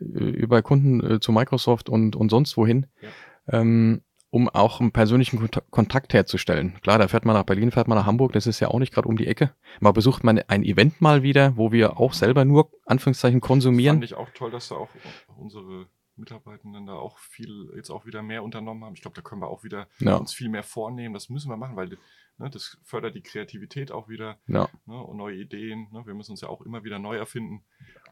ja. 0.00 0.06
Äh, 0.06 0.30
über 0.30 0.62
Kunden 0.62 1.00
äh, 1.04 1.20
zu 1.20 1.32
Microsoft 1.32 1.88
und, 1.88 2.16
und 2.16 2.30
sonst 2.30 2.56
wohin. 2.56 2.86
Ja. 3.00 3.60
Ähm, 3.60 4.02
um 4.32 4.48
auch 4.48 4.78
einen 4.80 4.92
persönlichen 4.92 5.50
Kontakt 5.70 6.14
herzustellen. 6.14 6.78
Klar, 6.82 6.98
da 6.98 7.08
fährt 7.08 7.24
man 7.24 7.34
nach 7.34 7.42
Berlin, 7.42 7.72
fährt 7.72 7.88
man 7.88 7.98
nach 7.98 8.06
Hamburg, 8.06 8.32
das 8.32 8.46
ist 8.46 8.60
ja 8.60 8.68
auch 8.68 8.78
nicht 8.78 8.94
gerade 8.94 9.08
um 9.08 9.16
die 9.16 9.26
Ecke. 9.26 9.56
Mal 9.80 9.90
besucht 9.90 10.22
man 10.22 10.38
ein 10.46 10.62
Event 10.62 11.00
mal 11.00 11.24
wieder, 11.24 11.56
wo 11.56 11.72
wir 11.72 11.98
auch 11.98 12.12
selber 12.12 12.44
nur 12.44 12.70
Anführungszeichen 12.86 13.40
konsumieren. 13.40 13.96
Fand 13.96 14.04
ich 14.04 14.14
auch 14.14 14.30
toll, 14.30 14.52
dass 14.52 14.68
da 14.68 14.76
auch 14.76 14.88
unsere 15.36 15.88
Mitarbeitenden 16.14 16.86
da 16.86 16.92
auch 16.92 17.18
viel 17.18 17.72
jetzt 17.74 17.90
auch 17.90 18.06
wieder 18.06 18.22
mehr 18.22 18.44
unternommen 18.44 18.84
haben. 18.84 18.94
Ich 18.94 19.02
glaube, 19.02 19.16
da 19.16 19.22
können 19.22 19.42
wir 19.42 19.48
auch 19.48 19.64
wieder 19.64 19.88
ja. 19.98 20.14
uns 20.14 20.32
viel 20.32 20.48
mehr 20.48 20.62
vornehmen. 20.62 21.12
Das 21.12 21.28
müssen 21.28 21.50
wir 21.50 21.56
machen, 21.56 21.74
weil 21.74 21.98
ne, 22.40 22.50
das 22.50 22.78
fördert 22.82 23.14
die 23.14 23.22
Kreativität 23.22 23.92
auch 23.92 24.08
wieder 24.08 24.38
ja. 24.46 24.68
ne, 24.86 25.00
und 25.00 25.16
neue 25.16 25.36
Ideen. 25.36 25.88
Ne? 25.92 26.04
Wir 26.06 26.14
müssen 26.14 26.32
uns 26.32 26.40
ja 26.40 26.48
auch 26.48 26.62
immer 26.62 26.82
wieder 26.82 26.98
neu 26.98 27.16
erfinden. 27.16 27.62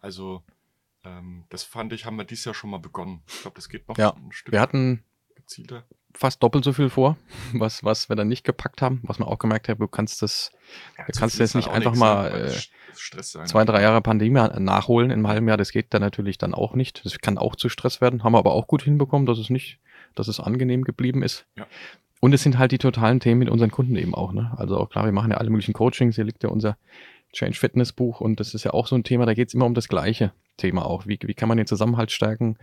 Also 0.01 0.45
ähm, 1.05 1.45
das 1.49 1.65
fand 1.65 1.93
ich, 1.93 2.05
haben 2.05 2.17
wir 2.17 2.25
dieses 2.25 2.45
Jahr 2.45 2.55
schon 2.55 2.71
mal 2.71 2.79
begonnen. 2.79 3.23
Ich 3.27 3.41
glaube, 3.41 3.57
das 3.57 3.69
geht 3.69 3.89
noch 3.89 3.99
ja. 3.99 4.15
ein 4.15 4.33
Stück. 4.33 4.53
Wir 4.53 4.61
hatten 4.61 5.03
gezielter 5.35 5.85
fast 6.15 6.43
doppelt 6.43 6.65
so 6.65 6.73
viel 6.73 6.91
vor, 6.91 7.17
was, 7.53 7.85
was 7.85 8.09
wir 8.09 8.17
dann 8.17 8.29
nicht 8.29 8.45
gepackt 8.45 8.83
haben, 8.83 9.01
was 9.05 9.19
man 9.19 9.29
auch 9.29 9.39
gemerkt 9.39 9.69
hat, 9.69 9.81
du 9.81 9.89
kannst 9.89 10.23
das, 10.23 10.51
ja, 10.97 11.05
du 11.05 11.13
kannst 11.19 11.39
jetzt 11.39 11.55
nicht 11.55 11.69
einfach 11.69 11.95
mal 11.95 12.31
ne? 12.31 12.53
äh, 12.53 13.23
zwei, 13.23 13.65
drei 13.65 13.83
Jahre 13.83 14.01
Pandemie 14.01 14.33
nachholen 14.59 15.11
in 15.11 15.19
einem 15.19 15.29
halben 15.29 15.49
Jahr, 15.49 15.57
das 15.57 15.71
geht 15.71 15.95
dann 15.95 16.03
natürlich 16.03 16.39
dann 16.39 16.55
auch 16.55 16.75
nicht. 16.75 17.05
Das 17.05 17.19
kann 17.19 17.39
auch 17.39 17.57
zu 17.57 17.69
Stress 17.69 18.01
werden, 18.01 18.25
haben 18.25 18.33
wir 18.33 18.39
aber 18.39 18.53
auch 18.53 18.67
gut 18.67 18.83
hinbekommen, 18.83 19.27
dass 19.27 19.39
es 19.39 19.51
nicht, 19.51 19.79
dass 20.15 20.29
es 20.29 20.41
angenehm 20.41 20.85
geblieben 20.85 21.23
ist. 21.23 21.47
Ja. 21.57 21.67
Und 22.21 22.33
es 22.33 22.43
sind 22.43 22.59
halt 22.59 22.73
die 22.73 22.79
totalen 22.79 23.21
Themen 23.21 23.39
mit 23.39 23.49
unseren 23.49 23.71
Kunden 23.71 23.97
eben 23.97 24.15
auch, 24.15 24.33
ne? 24.33 24.53
Also 24.57 24.77
auch 24.77 24.91
klar, 24.91 25.05
wir 25.05 25.13
machen 25.13 25.31
ja 25.31 25.37
alle 25.37 25.51
möglichen 25.51 25.73
Coachings, 25.73 26.17
hier 26.17 26.25
liegt 26.25 26.43
ja 26.43 26.51
unser 26.51 26.77
Change 27.33 27.59
Fitness 27.59 27.93
Buch 27.93 28.21
und 28.21 28.41
das 28.41 28.55
ist 28.55 28.65
ja 28.65 28.73
auch 28.73 28.87
so 28.87 28.97
ein 28.97 29.05
Thema, 29.05 29.27
da 29.27 29.35
geht 29.35 29.49
es 29.49 29.55
immer 29.55 29.67
um 29.67 29.75
das 29.75 29.89
gleiche 29.89 30.33
Thema 30.57 30.87
auch. 30.87 31.07
Wie, 31.07 31.19
wie 31.23 31.35
kann 31.35 31.49
man 31.49 31.59
den 31.59 31.67
Zusammenhalt 31.67 32.11
stärken? 32.11 32.57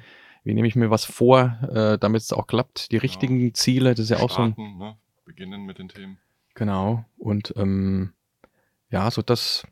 Wie 0.44 0.54
nehme 0.54 0.68
ich 0.68 0.76
mir 0.76 0.90
was 0.92 1.06
vor, 1.06 1.58
äh, 1.74 1.98
damit 1.98 2.22
es 2.22 2.34
auch 2.34 2.48
klappt? 2.48 2.92
Die 2.92 2.98
richtigen 2.98 3.40
ja. 3.40 3.54
Ziele, 3.54 3.92
das 3.92 4.06
ist 4.06 4.10
ja 4.10 4.18
Starten, 4.18 4.54
auch 4.54 4.56
so 4.56 4.62
ein. 4.62 4.78
Ne? 4.78 4.96
Beginnen 5.26 5.66
mit 5.66 5.80
den 5.80 5.90
Themen. 5.90 6.20
Genau. 6.54 7.06
Und 7.18 7.54
ähm, 7.58 8.14
ja, 8.90 9.10
so 9.10 9.22
dass, 9.22 9.66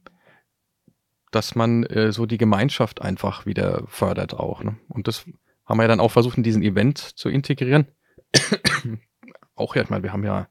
dass 1.32 1.56
man 1.56 1.84
äh, 1.84 2.12
so 2.12 2.26
die 2.26 2.38
Gemeinschaft 2.38 3.02
einfach 3.02 3.46
wieder 3.46 3.84
fördert 3.88 4.34
auch. 4.34 4.64
Ne? 4.64 4.78
Und 4.90 5.08
das 5.08 5.26
haben 5.66 5.78
wir 5.78 5.84
ja 5.84 5.88
dann 5.88 6.00
auch 6.00 6.12
versucht, 6.12 6.38
in 6.38 6.44
diesen 6.44 6.64
Event 6.64 6.98
zu 6.98 7.30
integrieren. 7.30 7.88
Auch 9.56 9.76
ja, 9.76 9.84
ich 9.84 9.90
meine, 9.90 10.04
wir 10.04 10.14
haben 10.14 10.24
ja 10.24 10.48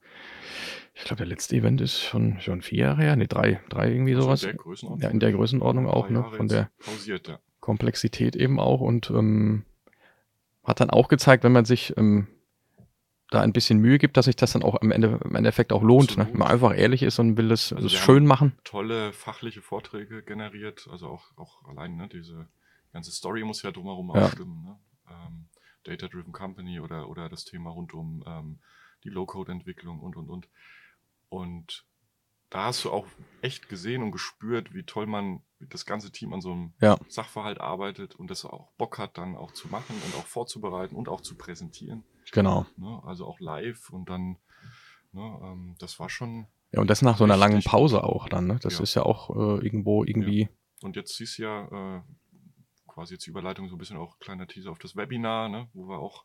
Ich 0.94 1.04
glaube, 1.04 1.16
der 1.18 1.26
letzte 1.26 1.56
Event 1.56 1.80
ist 1.80 2.00
schon, 2.00 2.38
schon 2.40 2.60
vier 2.62 2.78
Jahre 2.86 3.02
her, 3.02 3.16
ne, 3.16 3.26
drei, 3.26 3.60
drei 3.70 3.90
irgendwie 3.90 4.14
Also 4.14 4.24
sowas. 4.26 4.42
in 4.42 4.48
der 4.50 4.56
Größenordnung. 4.58 5.02
Ja, 5.02 5.08
in 5.10 5.20
der 5.20 5.32
Größenordnung 5.32 5.86
auch, 5.88 6.08
ne? 6.10 6.20
Jahre 6.20 6.36
Von 6.36 6.48
der 6.48 6.70
Pausiert, 6.78 7.28
ja. 7.28 7.38
Komplexität 7.60 8.36
eben 8.36 8.60
auch 8.60 8.80
und 8.80 9.10
ähm, 9.10 9.64
hat 10.64 10.80
dann 10.80 10.90
auch 10.90 11.08
gezeigt, 11.08 11.44
wenn 11.44 11.52
man 11.52 11.64
sich 11.64 11.96
ähm, 11.96 12.26
da 13.30 13.40
ein 13.40 13.52
bisschen 13.54 13.78
Mühe 13.78 13.98
gibt, 13.98 14.16
dass 14.18 14.26
sich 14.26 14.36
das 14.36 14.52
dann 14.52 14.62
auch 14.62 14.80
am 14.82 14.90
Ende 14.90 15.18
im 15.24 15.34
Endeffekt 15.34 15.72
auch 15.72 15.82
lohnt. 15.82 16.18
Ne? 16.18 16.26
Wenn 16.30 16.38
man 16.38 16.48
einfach 16.48 16.76
ehrlich 16.76 17.02
ist 17.02 17.18
und 17.18 17.36
will 17.38 17.48
das, 17.48 17.72
Also 17.72 17.90
wir 17.90 17.96
schön 17.96 18.26
machen. 18.26 18.52
Tolle 18.64 19.12
fachliche 19.14 19.62
Vorträge 19.62 20.22
generiert. 20.22 20.86
Also 20.90 21.06
auch, 21.08 21.24
auch 21.36 21.64
allein 21.66 21.96
ne, 21.96 22.08
diese 22.08 22.48
ganze 22.92 23.10
Story 23.10 23.42
muss 23.44 23.62
ja 23.62 23.70
drumherum 23.70 24.10
Ja. 24.14 24.26
auch 24.26 24.32
stimmen. 24.32 24.62
Ne? 24.64 24.76
Ähm, 25.10 25.48
Data-Driven 25.84 26.32
Company 26.32 26.78
oder, 26.80 27.08
oder 27.08 27.28
das 27.30 27.44
Thema 27.46 27.70
rund 27.70 27.94
um 27.94 28.22
ähm, 28.26 28.58
die 29.04 29.10
Low-Code-Entwicklung 29.10 30.00
und, 30.00 30.16
und, 30.16 30.28
und. 30.28 30.48
Und 31.28 31.84
da 32.50 32.64
hast 32.66 32.84
du 32.84 32.90
auch 32.90 33.06
echt 33.40 33.68
gesehen 33.68 34.02
und 34.02 34.10
gespürt, 34.12 34.74
wie 34.74 34.82
toll 34.82 35.06
man, 35.06 35.42
das 35.60 35.86
ganze 35.86 36.10
Team 36.12 36.32
an 36.32 36.40
so 36.40 36.52
einem 36.52 36.72
Ja. 36.80 36.98
Sachverhalt 37.08 37.60
arbeitet 37.60 38.14
und 38.16 38.30
das 38.30 38.44
auch 38.44 38.72
Bock 38.72 38.98
hat, 38.98 39.16
dann 39.16 39.36
auch 39.36 39.52
zu 39.52 39.68
machen 39.68 39.94
und 40.04 40.14
auch 40.16 40.26
vorzubereiten 40.26 40.94
und 40.96 41.08
auch 41.08 41.20
zu 41.20 41.36
präsentieren. 41.36 42.02
Genau. 42.32 42.66
Ne? 42.76 43.00
Also 43.04 43.26
auch 43.26 43.38
live 43.40 43.90
und 43.90 44.10
dann, 44.10 44.36
ne, 45.12 45.40
ähm, 45.42 45.76
das 45.78 45.98
war 46.00 46.08
schon. 46.10 46.46
Ja, 46.72 46.80
und 46.80 46.88
das 46.88 47.00
nach 47.02 47.16
so 47.16 47.24
einer 47.24 47.36
langen. 47.36 47.62
Pause 47.62 48.02
auch 48.02 48.28
dann. 48.28 48.46
Ne? 48.48 48.58
Das 48.60 48.78
Ja. 48.78 48.82
ist 48.82 48.94
ja 48.94 49.02
auch 49.04 49.30
äh, 49.30 49.64
irgendwo 49.64 50.04
irgendwie. 50.04 50.48
Und 50.82 50.96
jetzt 50.96 51.16
siehst 51.16 51.38
du 51.38 51.42
ja 51.44 51.96
äh, 51.98 52.02
quasi 52.88 53.14
jetzt 53.14 53.26
die 53.26 53.30
Überleitung 53.30 53.68
so 53.68 53.76
ein 53.76 53.78
bisschen 53.78 53.96
auch 53.98 54.18
kleiner 54.18 54.46
Teaser 54.48 54.70
auf 54.72 54.78
das 54.78 54.96
Webinar, 54.96 55.48
ne, 55.48 55.68
wo 55.74 55.88
wir 55.88 55.98
auch. 55.98 56.24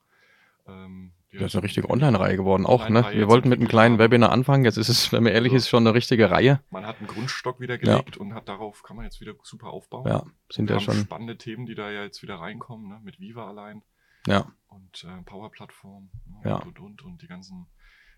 Ähm, 0.68 1.14
ja, 1.32 1.40
Das 1.40 1.48
ist 1.48 1.52
so 1.54 1.58
eine 1.60 1.66
richtige 1.66 1.90
Online-Reihe 1.90 2.38
geworden 2.38 2.66
auch. 2.66 2.88
Ne? 2.90 3.06
Wir 3.12 3.28
wollten 3.28 3.50
mit 3.50 3.60
einem 3.60 3.68
kleinen. 3.68 4.00
Webinar 4.00 4.32
anfangen. 4.32 4.64
Jetzt 4.66 4.78
ist 4.78 4.90
es, 4.90 5.12
wenn 5.12 5.24
man 5.24 5.34
ehrlich 5.34 5.52
Also- 5.52 5.64
ist, 5.66 5.70
schon 5.70 5.86
eine 5.86 5.94
richtige 5.94 6.32
Reihe. 6.32 6.62
Man 6.70 6.86
hat 6.86 6.98
einen 7.00 7.08
Grundstock 7.08 7.60
wieder 7.60 7.78
gelegt 7.78 8.18
und 8.18 8.34
hat 8.34 8.48
darauf 8.48 8.82
kann 8.84 8.96
man 8.96 9.06
jetzt 9.06 9.20
wieder 9.22 9.34
super 9.44 9.68
aufbauen. 9.68 10.08
Ja, 10.08 10.24
sind 10.52 10.70
ja 10.70 10.80
schon. 10.80 10.96
spannende 10.96 11.38
Themen, 11.38 11.66
die 11.66 11.76
da 11.76 11.90
ja 11.92 12.04
jetzt 12.04 12.22
wieder 12.22 12.36
reinkommen, 12.36 12.88
ne, 12.90 13.00
mit 13.04 13.20
Viva 13.20 13.48
allein 13.48 13.84
Ja, 14.26 14.52
und 14.68 15.04
äh, 15.04 15.22
Power-Plattform 15.24 16.10
ne, 16.26 16.50
Ja. 16.50 16.56
und, 16.58 16.80
und 16.80 17.02
und 17.02 17.04
und 17.06 17.22
die 17.22 17.28
ganzen 17.28 17.68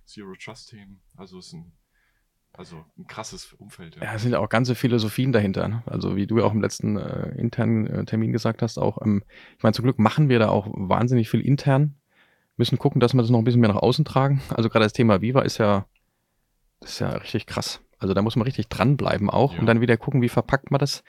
Zero 0.06 0.34
Trust-Themen. 0.36 1.01
Also 1.18 1.38
es 1.39 1.48
ist 1.48 1.53
ein, 1.53 1.72
also 2.53 2.84
ein 2.98 3.06
krasses 3.08 3.53
Umfeld. 3.53 3.96
Ja, 3.98 4.13
es 4.15 4.24
sind 4.24 4.34
auch 4.36 4.50
ganze 4.50 4.74
Philosophien 4.75 5.32
dahinter. 5.32 5.68
Ne? 5.68 5.84
Also 5.86 6.15
wie 6.15 6.25
du 6.27 6.39
ja 6.39 6.46
auch 6.46 6.53
im 6.53 6.62
letzten 6.62 6.98
äh, 6.98 7.29
internen 7.38 7.86
äh, 7.88 8.06
Termin 8.06 8.32
gesagt 8.32 8.62
hast, 8.63 8.77
auch, 8.79 9.00
ähm, 9.03 9.24
ich 9.58 9.63
meine, 9.63 9.74
zum 9.74 9.84
Glück 9.84 10.00
machen 10.00 10.29
wir 10.29 10.39
da 10.39 10.50
auch 10.50 10.68
wahnsinnig 10.72 11.29
viel 11.29 11.41
intern. 11.41 11.99
Müssen 12.60 12.78
gucken, 12.78 13.00
dass 13.00 13.13
wir 13.13 13.22
das 13.22 13.30
noch 13.32 13.39
ein 13.39 13.46
bisschen 13.46 13.62
mehr 13.62 13.72
nach 13.74 13.82
außen 13.82 14.04
tragen. 14.04 14.42
Also 14.50 14.70
gerade 14.70 14.84
das 14.86 14.92
Thema 14.94 15.22
Viva 15.22 15.42
ist 15.44 15.58
ja, 15.60 15.86
ist 16.82 17.00
ja 17.00 17.10
richtig 17.12 17.46
krass. 17.46 17.80
Also 18.00 18.13
da 18.13 18.22
muss 18.22 18.36
man 18.36 18.44
richtig 18.44 18.68
dranbleiben 18.68 19.30
auch 19.30 19.54
Ja. 19.54 19.60
und 19.62 19.66
dann 19.66 19.80
wieder 19.80 19.96
gucken, 19.96 20.22
wie 20.22 20.28
verpackt 20.30 20.70
man 20.70 20.80
das 20.80 21.04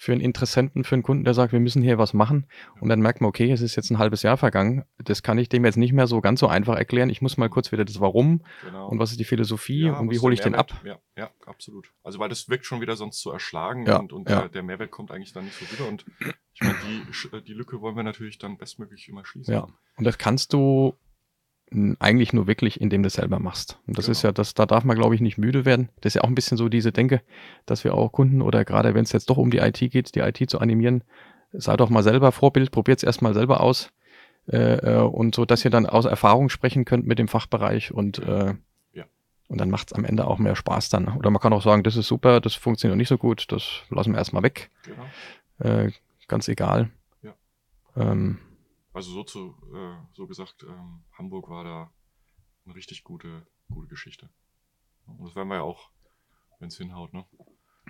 für 0.00 0.12
einen 0.12 0.22
Interessenten, 0.22 0.82
für 0.82 0.94
einen 0.94 1.02
Kunden, 1.02 1.24
der 1.24 1.34
sagt, 1.34 1.52
wir 1.52 1.60
müssen 1.60 1.82
hier 1.82 1.98
was 1.98 2.14
machen. 2.14 2.46
Und 2.80 2.88
dann 2.88 3.00
merkt 3.00 3.20
man, 3.20 3.28
okay, 3.28 3.52
es 3.52 3.60
ist 3.60 3.76
jetzt 3.76 3.90
ein 3.90 3.98
halbes 3.98 4.22
Jahr 4.22 4.38
vergangen. 4.38 4.86
Das 4.96 5.22
kann 5.22 5.36
ich 5.36 5.50
dem 5.50 5.62
jetzt 5.66 5.76
nicht 5.76 5.92
mehr 5.92 6.06
so 6.06 6.22
ganz 6.22 6.40
so 6.40 6.46
einfach 6.48 6.74
erklären. 6.74 7.10
Ich 7.10 7.20
muss 7.20 7.36
mal 7.36 7.50
kurz 7.50 7.70
wieder 7.70 7.84
das 7.84 8.00
Warum 8.00 8.42
Genau. 8.64 8.88
und 8.88 8.98
was 8.98 9.10
ist 9.10 9.20
die 9.20 9.24
Philosophie 9.26 9.88
Ja, 9.88 9.98
und 9.98 10.10
wie 10.10 10.18
hole 10.18 10.32
ich 10.32 10.40
den 10.40 10.54
ab. 10.54 10.72
Ja, 10.86 10.98
ja, 11.18 11.28
absolut. 11.44 11.92
Also 12.02 12.18
weil 12.18 12.30
das 12.30 12.48
wirkt 12.48 12.64
schon 12.64 12.80
wieder 12.80 12.96
sonst 12.96 13.20
so 13.20 13.30
erschlagen 13.30 13.84
Ja, 13.84 13.98
und, 13.98 14.14
und 14.14 14.26
ja. 14.26 14.40
der, 14.40 14.48
der 14.48 14.62
Mehrwert 14.62 14.90
kommt 14.90 15.10
eigentlich 15.10 15.34
dann 15.34 15.44
nicht 15.44 15.58
so 15.58 15.66
rüber. 15.66 15.90
Und 15.90 16.06
ich 16.54 16.62
meine, 16.62 16.76
die, 16.88 17.42
die 17.44 17.52
Lücke 17.52 17.82
wollen 17.82 17.94
wir 17.94 18.02
natürlich 18.02 18.38
dann 18.38 18.56
bestmöglich 18.56 19.06
immer 19.06 19.26
schließen. 19.26 19.52
Ja. 19.52 19.66
Und 19.98 20.04
das 20.06 20.16
kannst 20.16 20.54
du 20.54 20.94
eigentlich 22.00 22.32
nur 22.32 22.46
wirklich, 22.46 22.80
indem 22.80 23.02
du 23.02 23.06
es 23.06 23.14
selber 23.14 23.38
machst. 23.38 23.78
Und 23.86 23.96
das 23.96 24.06
Genau. 24.06 24.12
ist 24.12 24.22
ja, 24.22 24.32
das, 24.32 24.54
da 24.54 24.66
darf 24.66 24.84
man, 24.84 24.96
glaube 24.96 25.14
ich, 25.14 25.20
nicht 25.20 25.38
müde 25.38 25.64
werden. 25.64 25.88
Das 26.00 26.10
ist 26.10 26.14
ja 26.14 26.22
auch 26.22 26.28
ein 26.28 26.34
bisschen 26.34 26.56
so 26.56 26.68
diese 26.68 26.90
Denke, 26.92 27.20
dass 27.66 27.84
wir 27.84 27.94
auch 27.94 28.10
Kunden 28.10 28.42
oder 28.42 28.64
gerade 28.64 28.94
wenn 28.94 29.04
es 29.04 29.12
jetzt 29.12 29.30
doch 29.30 29.36
um 29.36 29.50
die 29.50 29.58
IT 29.58 29.78
geht, 29.78 30.14
die 30.14 30.20
IT 30.20 30.50
zu 30.50 30.58
animieren, 30.60 31.04
sei 31.52 31.76
doch 31.76 31.88
mal 31.90 32.02
selber 32.02 32.32
Vorbild, 32.32 32.70
probiert 32.72 32.98
es 32.98 33.04
erstmal 33.04 33.34
selber 33.34 33.60
aus. 33.60 33.90
Äh, 34.48 34.96
äh, 34.96 35.00
und 35.02 35.34
so, 35.34 35.44
dass 35.44 35.64
ihr 35.64 35.70
dann 35.70 35.86
aus 35.86 36.06
Erfahrung 36.06 36.48
sprechen 36.48 36.84
könnt 36.84 37.06
mit 37.06 37.18
dem 37.20 37.28
Fachbereich 37.28 37.92
und 37.92 38.18
äh, 38.18 38.54
Ja. 38.94 39.04
und 39.48 39.58
dann 39.60 39.70
macht 39.70 39.88
es 39.88 39.92
am 39.92 40.04
Ende 40.04 40.26
auch 40.26 40.38
mehr 40.38 40.56
Spaß 40.56 40.88
dann. 40.88 41.08
Oder 41.18 41.30
man 41.30 41.40
kann 41.40 41.52
auch 41.52 41.62
sagen, 41.62 41.84
das 41.84 41.94
ist 41.96 42.08
super, 42.08 42.40
das 42.40 42.54
funktioniert 42.54 42.96
nicht 42.96 43.08
so 43.08 43.18
gut, 43.18 43.46
das 43.52 43.82
lassen 43.90 44.12
wir 44.12 44.18
erstmal 44.18 44.42
weg. 44.42 44.70
Genau. 44.84 45.70
Äh, 45.70 45.92
ganz 46.26 46.48
egal. 46.48 46.90
Ja. 47.22 47.34
Ähm, 47.96 48.38
Also 48.92 49.12
so 49.12 49.24
zu, 49.24 49.56
äh, 49.74 49.96
so 50.12 50.26
gesagt, 50.26 50.64
ähm, 50.64 51.04
Hamburg 51.16 51.48
war 51.48 51.64
da 51.64 51.92
eine 52.64 52.74
richtig 52.74 53.04
gute, 53.04 53.46
gute 53.70 53.88
Geschichte. 53.88 54.28
Und 55.06 55.26
das 55.26 55.36
werden 55.36 55.48
wir 55.48 55.56
ja 55.56 55.62
auch, 55.62 55.90
wenn 56.58 56.68
es 56.68 56.76
hinhaut, 56.76 57.12
ne? 57.12 57.24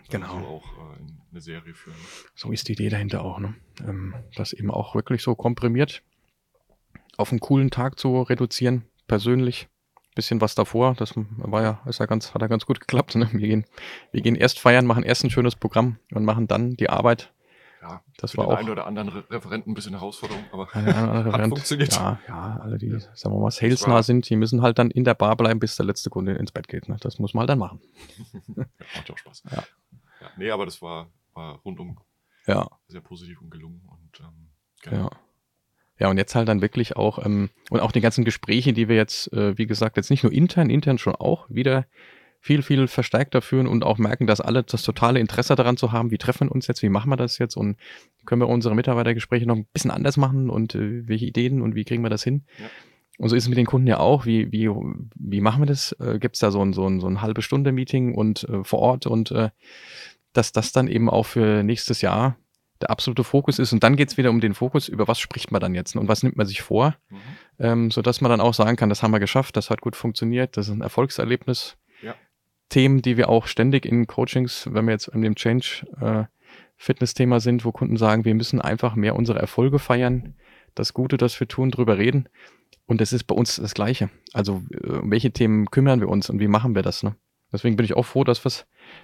Genau. 0.09 0.41
So 0.41 0.47
auch 0.47 0.93
äh, 0.95 1.01
in 1.01 1.21
eine 1.31 1.41
Serie 1.41 1.75
führen. 1.75 1.97
So 2.35 2.53
ist 2.53 2.69
die 2.69 2.73
Idee 2.73 2.89
dahinter 2.89 3.23
auch, 3.23 3.39
ne? 3.39 3.55
Ähm, 3.81 4.15
das 4.37 4.53
eben 4.53 4.71
auch 4.71 4.95
wirklich 4.95 5.23
so 5.23 5.35
komprimiert 5.35 6.03
auf 7.21 7.31
einen 7.31 7.41
coolen 7.41 7.71
Tag 7.71 7.99
zu 7.99 8.23
reduzieren, 8.23 8.85
persönlich. 9.07 9.69
Bisschen 10.17 10.41
was 10.41 10.57
davor, 10.57 10.95
das 10.95 11.15
war 11.15 11.63
ja, 11.63 11.83
ist 11.87 12.01
ja 12.01 12.07
ganz, 12.07 12.35
hat 12.35 12.43
ja 12.43 12.49
ganz 12.49 12.67
gut 12.67 12.81
geklappt. 12.81 13.15
Ne? 13.15 13.29
Wir, 13.33 13.47
gehen, 13.47 13.65
wir 14.11 14.23
gehen 14.23 14.35
erst 14.35 14.59
feiern, 14.59 14.85
machen 14.85 15.05
erst 15.05 15.23
ein 15.23 15.31
schönes 15.31 15.55
Programm 15.55 15.99
und 16.13 16.25
machen 16.25 16.49
dann 16.49 16.75
die 16.75 16.91
Arbeit. 16.91 17.33
Ja, 17.83 18.03
Das 18.19 18.37
war 18.37 18.47
auch 18.47 18.55
einen 18.57 18.69
oder 18.69 18.87
anderen 18.87 19.09
Re 19.09 19.25
Referenten 19.31 19.71
ein 19.71 19.75
bisschen 19.75 19.93
Herausforderung, 19.95 20.45
aber 20.53 20.69
eine 20.75 20.95
hat 21.33 21.49
funktioniert. 21.49 21.93
Ja, 21.95 22.19
ja, 22.29 22.59
alle, 22.63 22.77
die, 22.77 22.89
Ja. 22.89 22.99
sagen 23.15 23.35
wir 23.35 23.41
mal, 23.41 23.51
salesnah 23.51 24.03
sind, 24.03 24.29
die 24.29 24.37
müssen 24.37 24.61
halt 24.61 24.79
dann 24.79 24.91
in 24.91 25.05
der 25.05 25.15
Bar 25.15 25.37
bleiben, 25.37 25.61
bis 25.61 25.77
der 25.77 25.87
letzte 25.87 26.11
Kunde 26.11 26.35
ins 26.35 26.53
Bett 26.53 26.69
geht. 26.69 26.89
Ne? 26.91 26.97
Das 27.01 27.19
muss 27.19 27.33
man 27.33 27.41
halt 27.43 27.51
dann 27.51 27.59
machen. 27.59 27.81
ja, 28.57 28.65
macht 28.97 29.09
ja 29.09 29.15
auch 29.15 29.19
Spaß. 29.19 29.43
Ja. 29.51 29.63
Ja, 30.21 30.27
nee, 30.37 30.51
aber 30.51 30.67
das 30.67 30.83
war, 30.83 31.09
war 31.33 31.57
rundum 31.65 31.99
Ja. 32.47 32.69
sehr 32.89 33.01
positiv 33.01 33.41
und 33.41 33.51
gelungen. 33.51 33.81
Und 33.91 34.21
ähm, 34.21 34.51
genau. 34.83 34.97
Ja. 35.05 35.11
Ja, 35.99 36.09
und 36.09 36.17
jetzt 36.17 36.35
halt 36.35 36.49
dann 36.49 36.63
wirklich 36.63 36.97
auch, 36.97 37.25
ähm, 37.25 37.51
und 37.71 37.81
auch 37.81 37.93
die 37.93 38.01
ganzen 38.01 38.25
Gespräche, 38.25 38.73
die 38.73 38.89
wir 38.89 38.97
jetzt, 38.97 39.31
äh, 39.35 39.57
wie 39.59 39.67
gesagt, 39.67 39.97
jetzt 39.99 40.09
nicht 40.11 40.23
nur 40.23 40.33
intern, 40.33 40.71
intern 40.71 40.97
schon 40.97 41.15
auch 41.15 41.47
wieder 41.51 41.85
viel, 42.41 42.63
viel 42.63 42.89
verstärkter 42.89 43.43
führen 43.43 43.67
und 43.67 43.85
auch 43.85 43.99
merken, 43.99 44.27
dass 44.27 44.41
alle 44.41 44.63
das 44.63 44.83
totale 44.83 45.21
Interesse 45.21 45.55
daran 45.55 45.77
zu 45.77 45.93
haben, 45.93 46.11
wie 46.11 46.19
treffen 46.19 46.49
wir 46.49 46.53
uns 46.53 46.67
jetzt, 46.67 46.83
wie 46.83 46.89
machen 46.89 47.11
wir 47.11 47.17
das 47.17 47.39
jetzt 47.39 47.57
und 47.57 47.77
können 48.25 48.41
wir 48.41 48.49
unsere 48.49 48.75
Mitarbeitergespräche 48.75 49.47
noch 49.47 49.57
ein 49.57 49.67
bisschen 49.73 49.91
anders 49.91 50.17
machen 50.17 50.51
und 50.51 50.75
äh, 50.75 51.07
welche 51.07 51.27
Ideen 51.27 51.61
und 51.61 51.75
wie 51.75 51.85
kriegen 51.85 52.03
wir 52.03 52.11
das 52.11 52.25
hin? 52.25 52.45
Ja. 52.59 52.67
Und 53.19 53.29
so 53.29 53.37
ist 53.37 53.43
es 53.43 53.49
mit 53.51 53.59
den 53.59 53.67
Kunden 53.67 53.87
ja 53.87 53.99
auch. 53.99 54.25
Wie, 54.25 54.51
wie, 54.51 54.71
wie 55.15 55.41
machen 55.43 55.61
wir 55.61 55.67
das? 55.67 55.93
Äh, 56.01 56.19
Gibt 56.19 56.37
es 56.37 56.41
da 56.41 56.51
so 56.51 56.65
ein, 56.65 56.73
so 56.73 56.87
ein, 56.89 57.01
so 57.01 57.07
ein 57.07 57.21
halbe 57.21 57.43
Stunde 57.43 57.71
Meeting 57.71 58.15
und 58.15 58.45
äh, 58.45 58.65
vor 58.65 58.79
Ort 58.79 59.07
und 59.07 59.31
äh, 59.31 59.51
dass 60.33 60.53
das 60.53 60.73
dann 60.73 60.89
eben 60.89 61.11
auch 61.11 61.27
für 61.27 61.63
nächstes 61.63 62.01
Jahr 62.01 62.37
der 62.81 62.91
absolute 62.91 63.25
Fokus 63.25 63.59
ist. 63.59 63.75
Und 63.75 63.85
dann 63.85 63.97
geht 63.97 64.09
es 64.09 64.17
wieder 64.17 64.31
um 64.31 64.41
den 64.41 64.55
Fokus, 64.55 64.89
über 64.89 65.07
was 65.07 65.19
spricht 65.19 65.51
man 65.53 65.61
dann 65.61 65.75
jetzt 65.75 65.97
und 65.97 66.09
was 66.09 66.23
nimmt 66.23 66.37
man 66.37 66.47
sich 66.47 66.63
vor, 66.63 66.97
Mhm. 67.11 67.17
ähm, 67.59 67.91
sodass 67.91 68.23
man 68.23 68.31
dann 68.31 68.41
auch 68.41 68.55
sagen 68.55 68.77
kann, 68.77 68.89
das 68.89 69.03
haben 69.03 69.11
wir 69.11 69.21
geschafft, 69.21 69.57
das 69.57 69.69
hat 69.69 69.83
gut 69.83 69.97
funktioniert, 69.97 70.57
das 70.57 70.69
ist 70.69 70.73
ein 70.75 70.81
Erfolgserlebnis. 70.81 71.77
Themen, 72.71 73.03
die 73.03 73.17
wir 73.17 73.29
auch 73.29 73.47
ständig 73.47 73.85
in 73.85 74.07
Coachings, 74.07 74.69
wenn 74.73 74.87
wir 74.87 74.93
jetzt 74.93 75.09
in 75.09 75.23
dem 75.23 75.35
Change 75.35 75.87
äh, 76.01 76.25
Fitness-Thema 76.77 77.41
sind, 77.41 77.65
wo 77.67 77.73
Kunden 77.73 77.99
sagen, 77.99 78.25
wir 78.25 78.35
müssen 78.35 78.61
einfach 78.61 78.95
mehr 78.95 79.15
unsere 79.15 79.39
Erfolge 79.39 79.79
feiern, 79.79 80.35
das 80.75 80.95
Gute, 80.95 81.19
das 81.19 81.39
wir 81.39 81.47
tun, 81.47 81.71
drüber 81.71 81.99
reden. 81.99 82.29
Und 82.87 83.01
das 83.01 83.13
ist 83.13 83.25
bei 83.25 83.35
uns 83.35 83.57
das 83.57 83.75
Gleiche. 83.75 84.09
Also, 84.33 84.63
äh, 84.71 84.93
um 84.93 85.11
welche 85.11 85.31
Themen 85.31 85.71
kümmern 85.71 86.01
wir 86.01 86.09
uns 86.09 86.31
und 86.31 86.41
wie 86.41 86.49
machen 86.49 86.75
wir 86.75 86.83
das? 86.83 87.03
Ne? 87.03 87.15
Deswegen 87.53 87.77
bin 87.77 87.85
ich 87.85 87.95
auch 87.95 88.05
froh, 88.07 88.25
dass 88.25 88.45
wir 88.45 88.51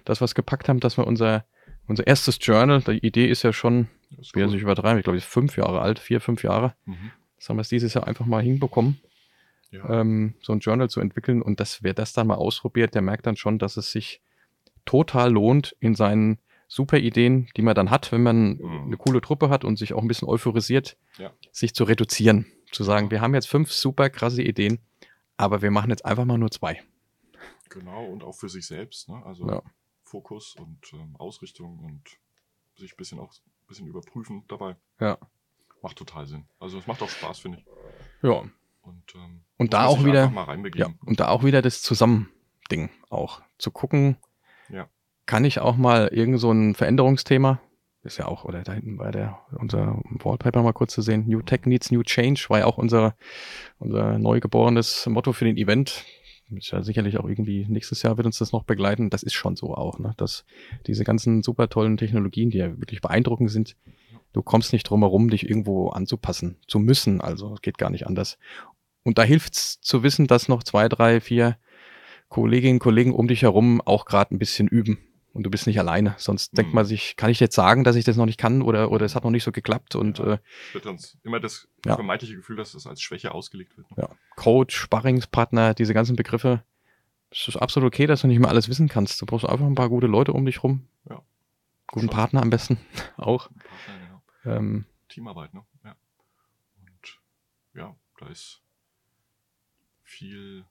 das 0.05 0.21
was 0.21 0.35
gepackt 0.35 0.69
haben, 0.69 0.81
dass 0.81 0.97
wir 0.97 1.07
unser, 1.07 1.45
unser 1.87 2.07
erstes 2.07 2.39
Journal, 2.41 2.81
die 2.83 3.05
Idee 3.07 3.27
ist 3.27 3.43
ja 3.43 3.53
schon, 3.53 3.89
ist 4.19 4.35
cool. 4.37 4.47
nicht 4.47 4.63
übertreiben, 4.63 4.99
ich 4.99 5.05
glaube, 5.05 5.19
ich 5.19 5.25
ist 5.25 5.31
fünf 5.31 5.57
Jahre 5.57 5.81
alt, 5.81 5.99
vier, 5.99 6.21
fünf 6.21 6.43
Jahre. 6.43 6.75
Mhm. 6.85 7.11
Das 7.37 7.49
haben 7.49 7.57
wir 7.57 7.63
es 7.63 7.69
dieses 7.69 7.95
Jahr 7.95 8.07
einfach 8.07 8.27
mal 8.27 8.43
hinbekommen, 8.43 8.99
Ja. 9.77 10.01
ähm, 10.01 10.35
so 10.43 10.53
ein 10.53 10.61
Journal 10.61 10.89
zu 10.91 11.01
entwickeln. 11.01 11.43
Und 11.43 11.61
das, 11.61 11.83
wer 11.83 11.95
das 11.95 12.13
dann 12.13 12.27
mal 12.27 12.35
ausprobiert, 12.37 12.95
der 12.95 13.03
merkt 13.03 13.27
dann 13.27 13.37
schon, 13.37 13.59
dass 13.59 13.77
es 13.77 13.91
sich 13.93 14.21
total 14.85 15.33
lohnt, 15.33 15.77
in 15.81 15.95
seinen 15.95 16.39
super 16.69 16.99
Ideen, 16.99 17.49
die 17.57 17.63
man 17.63 17.75
dann 17.75 17.91
hat, 17.91 18.11
wenn 18.13 18.23
man 18.23 18.57
Mhm. 18.57 18.85
eine 18.87 18.97
coole 18.97 19.21
Truppe 19.21 19.49
hat 19.51 19.65
und 19.65 19.77
sich 19.79 19.93
auch 19.95 20.03
ein 20.03 20.09
bisschen 20.09 20.29
euphorisiert, 20.29 20.97
Ja. 21.19 21.33
sich 21.53 21.75
zu 21.75 21.85
reduzieren. 21.85 22.47
Zu 22.73 22.83
sagen, 22.83 23.11
wir 23.11 23.21
haben 23.21 23.35
jetzt 23.35 23.47
fünf 23.49 23.73
super 23.73 24.11
krasse 24.11 24.43
Ideen, 24.43 24.81
aber 25.37 25.63
wir 25.63 25.71
machen 25.71 25.91
jetzt 25.91 26.05
einfach 26.05 26.25
mal 26.25 26.39
nur 26.39 26.51
zwei. 26.51 26.83
Genau, 27.69 28.05
und 28.07 28.25
auch 28.25 28.35
für 28.35 28.49
sich 28.49 28.67
selbst, 28.67 29.09
ne? 29.09 29.23
Also 29.25 29.49
Ja. 29.49 29.63
Fokus 30.03 30.55
und 30.57 30.79
ähm, 30.93 31.15
Ausrichtung 31.19 31.79
und 31.81 32.03
sich 32.77 32.93
ein 32.93 32.97
bisschen 32.97 33.19
auch 33.19 33.33
ein 33.33 33.67
bisschen 33.69 33.87
überprüfen 33.87 34.45
dabei. 34.49 34.77
Ja. 35.01 35.19
Macht 35.83 35.97
total 35.99 36.27
Sinn. 36.27 36.45
Also 36.59 36.79
es 36.79 36.87
macht 36.87 37.03
auch 37.03 37.09
Spaß, 37.09 37.41
finde 37.41 37.59
ich. 37.59 37.67
Ja. 38.23 38.45
Und, 38.87 39.03
ähm, 39.15 39.43
Und 39.59 39.73
da 39.75 39.87
auch 39.87 40.05
wieder- 40.05 40.33
Ja, 40.75 40.89
und 41.05 41.21
da 41.21 41.29
auch 41.29 41.45
wieder 41.45 41.61
das 41.63 41.83
Zusammending 41.83 42.91
auch. 43.11 43.43
Zu 43.59 43.71
gucken, 43.71 44.17
Ja. 44.71 44.89
kann 45.27 45.45
ich 45.45 45.59
auch 45.61 45.77
mal 45.77 46.09
irgend 46.09 46.41
so 46.41 46.51
ein 46.53 46.75
Veränderungsthema, 46.75 47.61
ist 48.03 48.19
ja 48.19 48.27
auch, 48.29 48.45
oder 48.45 48.63
da 48.63 48.73
hinten 48.73 48.97
bei 48.99 49.11
der, 49.11 49.39
unser 49.59 50.01
Wallpaper 50.23 50.63
mal 50.63 50.73
kurz 50.73 50.93
zu 50.95 51.03
sehen, 51.03 51.25
New 51.27 51.43
Tech 51.43 51.63
Needs 51.65 51.91
New 51.91 52.03
Change, 52.05 52.47
war 52.49 52.61
ja 52.61 52.67
auch 52.67 52.79
unser, 52.79 53.17
unser 53.79 54.19
neugeborenes 54.19 55.07
Motto 55.07 55.33
für 55.33 55.45
den 55.45 55.57
Event. 55.57 56.05
ist 56.51 56.71
ja 56.71 56.81
sicherlich 56.85 57.19
auch 57.19 57.29
irgendwie 57.29 57.67
nächstes 57.69 58.03
Jahr 58.03 58.17
wird 58.17 58.27
uns 58.27 58.39
das 58.39 58.53
noch 58.53 58.63
begleiten. 58.63 59.11
Das 59.11 59.25
ist 59.25 59.35
schon 59.35 59.57
so 59.57 59.75
auch, 59.75 59.99
ne? 59.99 60.15
dass 60.17 60.45
diese 60.87 61.03
ganzen 61.03 61.43
super 61.43 61.69
tollen 61.69 61.97
Technologien, 61.97 62.51
die 62.51 62.59
ja 62.59 62.79
wirklich 62.79 63.01
beeindruckend 63.01 63.51
sind, 63.51 63.75
du 64.33 64.43
kommst 64.43 64.73
nicht 64.73 64.85
drum 64.85 65.01
herum, 65.01 65.29
dich 65.29 65.49
irgendwo 65.49 65.89
anzupassen, 65.89 66.57
zu 66.69 66.79
müssen. 66.79 67.21
Also 67.21 67.55
es 67.55 67.63
geht 67.63 67.79
gar 67.79 67.91
nicht 67.91 68.07
anders. 68.07 68.39
Und 69.07 69.19
da 69.19 69.23
hilft 69.23 69.55
es 69.55 69.81
zu 69.81 70.03
wissen, 70.03 70.27
dass 70.27 70.49
noch 70.49 70.65
zwei, 70.65 70.89
drei, 70.89 71.21
vier 71.21 71.57
Kolleginnen 72.29 72.75
und 72.75 72.81
Kollegen 72.81 73.15
um 73.15 73.29
dich 73.29 73.43
herum 73.43 73.81
auch 73.81 74.05
gerade 74.05 74.35
ein 74.35 74.41
bisschen 74.41 74.67
üben. 74.67 74.99
Und 75.33 75.45
du 75.45 75.51
bist 75.51 75.69
nicht 75.69 75.79
alleine. 75.79 76.17
Sonst 76.19 76.53
mhm. 76.53 76.57
denkt 76.57 76.75
man 76.75 76.85
sich, 76.85 77.15
kann 77.15 77.31
ich 77.31 77.39
jetzt 77.39 77.55
sagen, 77.55 77.85
dass 77.85 77.95
ich 77.95 78.05
das 78.05 78.17
noch 78.17 78.27
nicht 78.27 78.37
kann 78.37 78.63
oder, 78.63 78.91
oder 78.91 79.07
es 79.07 79.15
hat 79.15 79.23
noch 79.23 79.31
nicht 79.31 79.45
so 79.45 79.53
geklappt. 79.53 79.95
Und 79.95 80.19
ja, 80.19 80.33
äh, 80.33 80.39
wird 80.73 80.87
uns 80.87 81.17
immer 81.23 81.39
das 81.39 81.69
ja. 81.85 81.95
vermeintliche 81.95 82.35
Gefühl, 82.35 82.57
dass 82.57 82.73
das 82.73 82.89
als 82.89 83.01
Schwäche 83.01 83.31
ausgelegt 83.31 83.77
wird. 83.77 83.89
Ne? 83.93 83.97
Ja. 84.03 84.09
Coach, 84.35 84.75
Sparringspartner, 84.75 85.75
diese 85.75 85.95
ganzen 85.95 86.17
Begriffe. 86.17 86.65
Es 87.31 87.47
ist 87.47 87.59
absolut 87.59 87.87
okay, 87.87 88.09
dass 88.09 88.23
du 88.23 88.27
nicht 88.27 88.41
mehr 88.41 88.51
alles 88.51 88.69
wissen 88.69 88.89
kannst. 88.89 89.23
Du 89.23 89.27
brauchst 89.27 89.47
einfach 89.47 89.67
ein 89.67 89.77
paar 89.77 89.89
gute 89.89 90.09
Leute 90.09 90.33
um 90.33 90.45
dich 90.45 90.65
rum. 90.65 90.89
Ja. 91.09 91.23
Guten 91.87 92.07
Schon. 92.07 92.11
Partner 92.17 92.43
am 92.43 92.51
besten 92.51 92.81
auch. 93.17 93.51
Partner, 93.51 94.23
genau. 94.43 94.57
ähm, 94.57 94.85
Teamarbeit, 95.09 95.55
ne? 95.55 95.65
Ja. 95.85 95.95
Und 96.81 97.21
ja, 97.73 97.95
da 98.19 98.27
ist 98.27 98.63
viel 100.07 100.65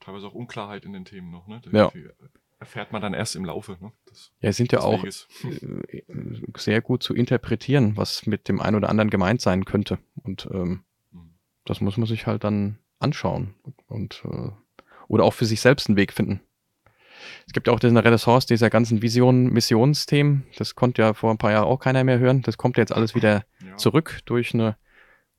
teilweise 0.00 0.26
auch 0.26 0.34
Unklarheit 0.34 0.84
in 0.84 0.92
den 0.92 1.04
Themen 1.04 1.30
noch, 1.30 1.46
ne? 1.46 1.60
Ja. 1.70 1.90
Die 1.90 2.08
erfährt 2.58 2.92
man 2.92 3.02
dann 3.02 3.12
erst 3.12 3.34
im 3.34 3.44
Laufe. 3.44 3.76
Ne? 3.80 3.92
Des, 4.08 4.32
ja, 4.40 4.52
sind 4.52 4.70
ja 4.72 4.80
auch 4.80 5.04
äh, 5.04 5.12
sehr 6.56 6.80
gut 6.80 7.02
zu 7.02 7.12
interpretieren, 7.12 7.96
was 7.96 8.26
mit 8.26 8.48
dem 8.48 8.60
einen 8.60 8.76
oder 8.76 8.88
anderen 8.88 9.10
gemeint 9.10 9.40
sein 9.40 9.64
könnte. 9.64 9.98
Und 10.14 10.48
ähm, 10.52 10.84
mhm. 11.10 11.34
das 11.64 11.80
muss 11.80 11.96
man 11.96 12.06
sich 12.06 12.26
halt 12.26 12.44
dann 12.44 12.78
anschauen 13.00 13.54
und 13.88 14.22
äh, 14.24 14.50
oder 15.08 15.24
auch 15.24 15.34
für 15.34 15.44
sich 15.44 15.60
selbst 15.60 15.88
einen 15.88 15.96
Weg 15.96 16.12
finden. 16.12 16.40
Es 17.46 17.52
gibt 17.52 17.66
ja 17.66 17.72
auch 17.72 17.80
diese 17.80 17.92
Renaissance 17.92 18.46
dieser 18.46 18.70
ganzen 18.70 19.02
Visionen, 19.02 19.52
Missionsthemen. 19.52 20.46
Das 20.56 20.74
konnte 20.74 21.02
ja 21.02 21.14
vor 21.14 21.30
ein 21.30 21.38
paar 21.38 21.52
Jahren 21.52 21.66
auch 21.66 21.78
keiner 21.78 22.04
mehr 22.04 22.18
hören. 22.18 22.42
Das 22.42 22.56
kommt 22.56 22.76
jetzt 22.76 22.92
alles 22.92 23.14
wieder 23.14 23.44
ja. 23.64 23.76
zurück 23.76 24.20
durch 24.24 24.54
eine 24.54 24.76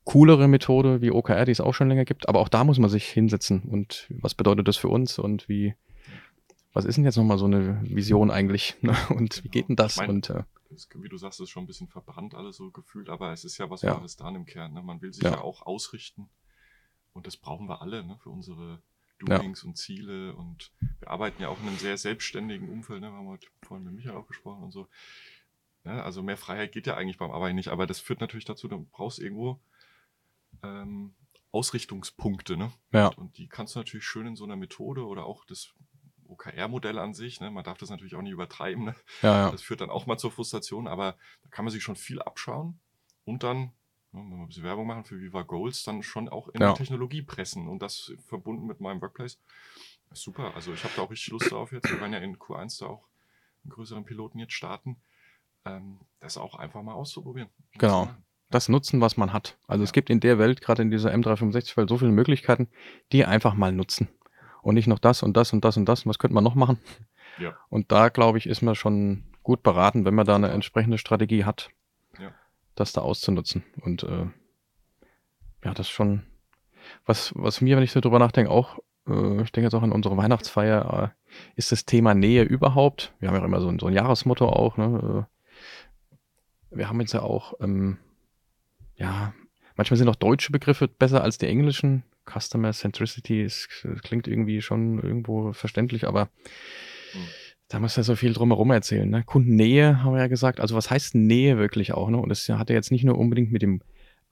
coolere 0.04 0.48
Methode 0.48 1.00
wie 1.00 1.10
OKR, 1.10 1.44
die 1.44 1.52
es 1.52 1.60
auch 1.60 1.74
schon 1.74 1.88
länger 1.88 2.04
gibt. 2.04 2.28
Aber 2.28 2.40
auch 2.40 2.48
da 2.48 2.64
muss 2.64 2.78
man 2.78 2.90
sich 2.90 3.06
hinsetzen 3.06 3.62
und 3.62 4.06
was 4.10 4.34
bedeutet 4.34 4.68
das 4.68 4.76
für 4.76 4.88
uns 4.88 5.18
und 5.18 5.48
wie, 5.48 5.74
was 6.72 6.84
ist 6.84 6.96
denn 6.96 7.04
jetzt 7.04 7.16
nochmal 7.16 7.38
so 7.38 7.46
eine 7.46 7.80
Vision 7.84 8.30
eigentlich? 8.30 8.76
Ne? 8.82 8.96
Und 9.10 9.42
wie 9.44 9.48
geht 9.48 9.68
denn 9.68 9.76
das? 9.76 9.92
Ich 9.92 9.98
mein, 9.98 10.10
und, 10.10 10.30
äh, 10.30 10.44
wie 10.96 11.08
du 11.08 11.16
sagst, 11.16 11.40
ist 11.40 11.50
schon 11.50 11.64
ein 11.64 11.66
bisschen 11.66 11.88
verbrannt 11.88 12.34
alles 12.34 12.56
so 12.56 12.70
gefühlt, 12.70 13.08
aber 13.08 13.32
es 13.32 13.44
ist 13.44 13.58
ja 13.58 13.70
was 13.70 13.82
ja. 13.82 13.94
Wahres 13.94 14.16
dran 14.16 14.34
im 14.34 14.44
Kern. 14.44 14.74
Ne? 14.74 14.82
Man 14.82 15.00
will 15.00 15.12
sich 15.12 15.24
ja. 15.24 15.32
ja. 15.32 15.40
auch 15.40 15.62
ausrichten 15.62 16.28
und 17.12 17.26
das 17.26 17.36
brauchen 17.36 17.68
wir 17.68 17.80
alle 17.80 18.04
ne? 18.04 18.18
für 18.22 18.30
unsere 18.30 18.82
Doings 19.20 19.62
ja. 19.62 19.68
und 19.68 19.76
Ziele 19.76 20.34
und 20.34 20.72
wir 20.98 21.08
arbeiten 21.10 21.40
ja 21.40 21.48
auch 21.48 21.60
in 21.60 21.68
einem 21.68 21.78
sehr 21.78 21.96
selbstständigen 21.96 22.68
Umfeld. 22.68 23.00
Ne? 23.00 23.10
Wir 23.10 23.16
haben 23.16 23.28
heute 23.28 23.46
vorhin 23.62 23.84
mit 23.84 23.94
Michael 23.94 24.16
auch 24.16 24.26
gesprochen 24.26 24.64
und 24.64 24.72
so. 24.72 24.88
Ja, 25.84 26.02
also 26.02 26.22
mehr 26.22 26.36
Freiheit 26.36 26.72
geht 26.72 26.86
ja 26.86 26.96
eigentlich 26.96 27.18
beim 27.18 27.30
Arbeiten 27.30 27.56
nicht, 27.56 27.68
aber 27.68 27.86
das 27.86 28.00
führt 28.00 28.20
natürlich 28.20 28.46
dazu, 28.46 28.68
du 28.68 28.86
brauchst 28.90 29.18
irgendwo 29.18 29.60
ähm, 30.62 31.14
Ausrichtungspunkte. 31.50 32.56
Ne? 32.56 32.72
Ja. 32.92 33.08
Und, 33.08 33.38
die 33.38 33.48
kannst 33.48 33.74
du 33.74 33.78
natürlich 33.78 34.04
schön 34.04 34.26
in 34.26 34.36
so 34.36 34.44
einer 34.44 34.56
Methode 34.56 35.06
oder 35.06 35.24
auch 35.26 35.44
das 35.44 35.72
OKR-Modell 36.26 36.98
an 36.98 37.14
sich. 37.14 37.40
Ne? 37.40 37.50
Man 37.50 37.64
darf 37.64 37.78
das 37.78 37.90
natürlich 37.90 38.16
auch 38.16 38.22
nicht 38.22 38.32
übertreiben. 38.32 38.84
Ne? 38.84 38.94
Ja, 39.22 39.46
ja. 39.46 39.50
Das 39.50 39.62
führt 39.62 39.80
dann 39.80 39.90
auch 39.90 40.06
mal 40.06 40.18
zur 40.18 40.32
Frustration, 40.32 40.88
aber 40.88 41.16
da 41.42 41.48
kann 41.50 41.64
man 41.64 41.72
sich 41.72 41.82
schon 41.82 41.96
viel 41.96 42.20
abschauen 42.20 42.80
und 43.24 43.42
dann, 43.42 43.58
ne, 43.58 43.72
wenn 44.12 44.30
wir 44.30 44.44
ein 44.44 44.48
bisschen 44.48 44.64
Werbung 44.64 44.86
machen 44.86 45.04
für 45.04 45.20
Viva 45.20 45.42
Goals, 45.42 45.82
dann 45.82 46.02
schon 46.02 46.28
auch 46.28 46.48
in 46.48 46.60
ja. 46.60 46.72
die 46.72 46.78
Technologie 46.78 47.22
pressen 47.22 47.68
und 47.68 47.80
das 47.80 48.12
verbunden 48.26 48.66
mit 48.66 48.80
meinem 48.80 49.00
Workplace. 49.00 49.38
Super, 50.12 50.54
also 50.54 50.72
ich 50.72 50.84
habe 50.84 50.94
da 50.96 51.02
auch 51.02 51.10
richtig 51.10 51.32
Lust 51.32 51.50
drauf 51.50 51.72
jetzt. 51.72 51.90
Wir 51.90 52.00
werden 52.00 52.12
ja 52.12 52.20
in 52.20 52.36
Q1 52.36 52.80
da 52.80 52.86
auch 52.86 53.08
einen 53.64 53.70
größeren 53.70 54.04
Piloten 54.04 54.38
jetzt 54.38 54.52
starten. 54.52 54.96
Ähm, 55.64 56.00
das 56.20 56.36
auch 56.36 56.54
einfach 56.54 56.82
mal 56.82 56.92
auszuprobieren. 56.92 57.48
Genau. 57.72 58.14
Das 58.50 58.68
nutzen, 58.68 59.00
was 59.00 59.16
man 59.16 59.32
hat. 59.32 59.56
Also 59.66 59.82
ja. 59.82 59.84
es 59.84 59.92
gibt 59.92 60.10
in 60.10 60.20
der 60.20 60.38
Welt, 60.38 60.60
gerade 60.60 60.82
in 60.82 60.90
dieser 60.90 61.12
M365-Welt, 61.12 61.88
so 61.88 61.98
viele 61.98 62.12
Möglichkeiten, 62.12 62.68
die 63.12 63.24
einfach 63.24 63.54
mal 63.54 63.72
nutzen 63.72 64.08
und 64.62 64.74
nicht 64.74 64.86
noch 64.86 64.98
das 64.98 65.22
und 65.22 65.36
das 65.36 65.52
und 65.52 65.64
das 65.64 65.76
und 65.76 65.86
das. 65.86 66.06
Was 66.06 66.18
könnte 66.18 66.34
man 66.34 66.44
noch 66.44 66.54
machen? 66.54 66.78
Ja. 67.38 67.56
Und 67.68 67.90
da, 67.90 68.10
glaube 68.10 68.38
ich, 68.38 68.46
ist 68.46 68.62
man 68.62 68.74
schon 68.74 69.24
gut 69.42 69.62
beraten, 69.62 70.04
wenn 70.04 70.14
man 70.14 70.26
da 70.26 70.36
eine 70.36 70.50
entsprechende 70.50 70.98
Strategie 70.98 71.44
hat, 71.44 71.70
ja. 72.18 72.30
das 72.74 72.92
da 72.92 73.02
auszunutzen. 73.02 73.64
Und 73.80 74.04
äh, 74.04 74.26
ja, 75.64 75.74
das 75.74 75.86
ist 75.86 75.90
schon 75.90 76.22
was, 77.06 77.32
was 77.36 77.60
mir, 77.60 77.76
wenn 77.76 77.82
ich 77.82 77.92
so 77.92 78.00
drüber 78.00 78.18
nachdenke, 78.18 78.50
auch, 78.50 78.78
äh, 79.06 79.42
ich 79.42 79.52
denke 79.52 79.66
jetzt 79.66 79.74
auch 79.74 79.82
an 79.82 79.92
unsere 79.92 80.16
Weihnachtsfeier, 80.16 81.12
äh, 81.12 81.30
ist 81.56 81.72
das 81.72 81.84
Thema 81.84 82.14
Nähe 82.14 82.42
überhaupt. 82.42 83.14
Wir 83.20 83.28
haben 83.28 83.36
ja 83.36 83.44
immer 83.44 83.60
so 83.60 83.68
ein, 83.68 83.78
so 83.78 83.86
ein 83.86 83.94
Jahresmotto 83.94 84.48
auch. 84.48 84.76
Ne? 84.76 85.26
Äh, 86.70 86.76
wir 86.76 86.88
haben 86.88 87.00
jetzt 87.00 87.12
ja 87.12 87.22
auch, 87.22 87.54
ähm, 87.60 87.98
ja, 88.96 89.34
manchmal 89.76 89.98
sind 89.98 90.08
auch 90.08 90.16
deutsche 90.16 90.52
Begriffe 90.52 90.88
besser 90.88 91.22
als 91.22 91.38
die 91.38 91.46
englischen. 91.46 92.04
Customer 92.26 92.72
Centricity 92.72 93.42
ist, 93.42 93.68
klingt 94.02 94.26
irgendwie 94.26 94.62
schon 94.62 94.98
irgendwo 94.98 95.52
verständlich, 95.52 96.06
aber 96.06 96.30
hm. 97.12 97.20
da 97.68 97.80
muss 97.80 97.96
ja 97.96 98.02
so 98.02 98.16
viel 98.16 98.32
drumherum 98.32 98.70
erzählen. 98.70 99.08
Ne? 99.08 99.24
Kundennähe 99.24 100.02
haben 100.02 100.14
wir 100.14 100.20
ja 100.20 100.26
gesagt. 100.26 100.58
Also 100.58 100.74
was 100.74 100.90
heißt 100.90 101.14
Nähe 101.14 101.58
wirklich 101.58 101.92
auch? 101.92 102.08
Ne? 102.08 102.16
Und 102.16 102.30
das 102.30 102.48
hat 102.48 102.70
ja 102.70 102.76
jetzt 102.76 102.90
nicht 102.90 103.04
nur 103.04 103.18
unbedingt 103.18 103.52
mit 103.52 103.62
dem 103.62 103.82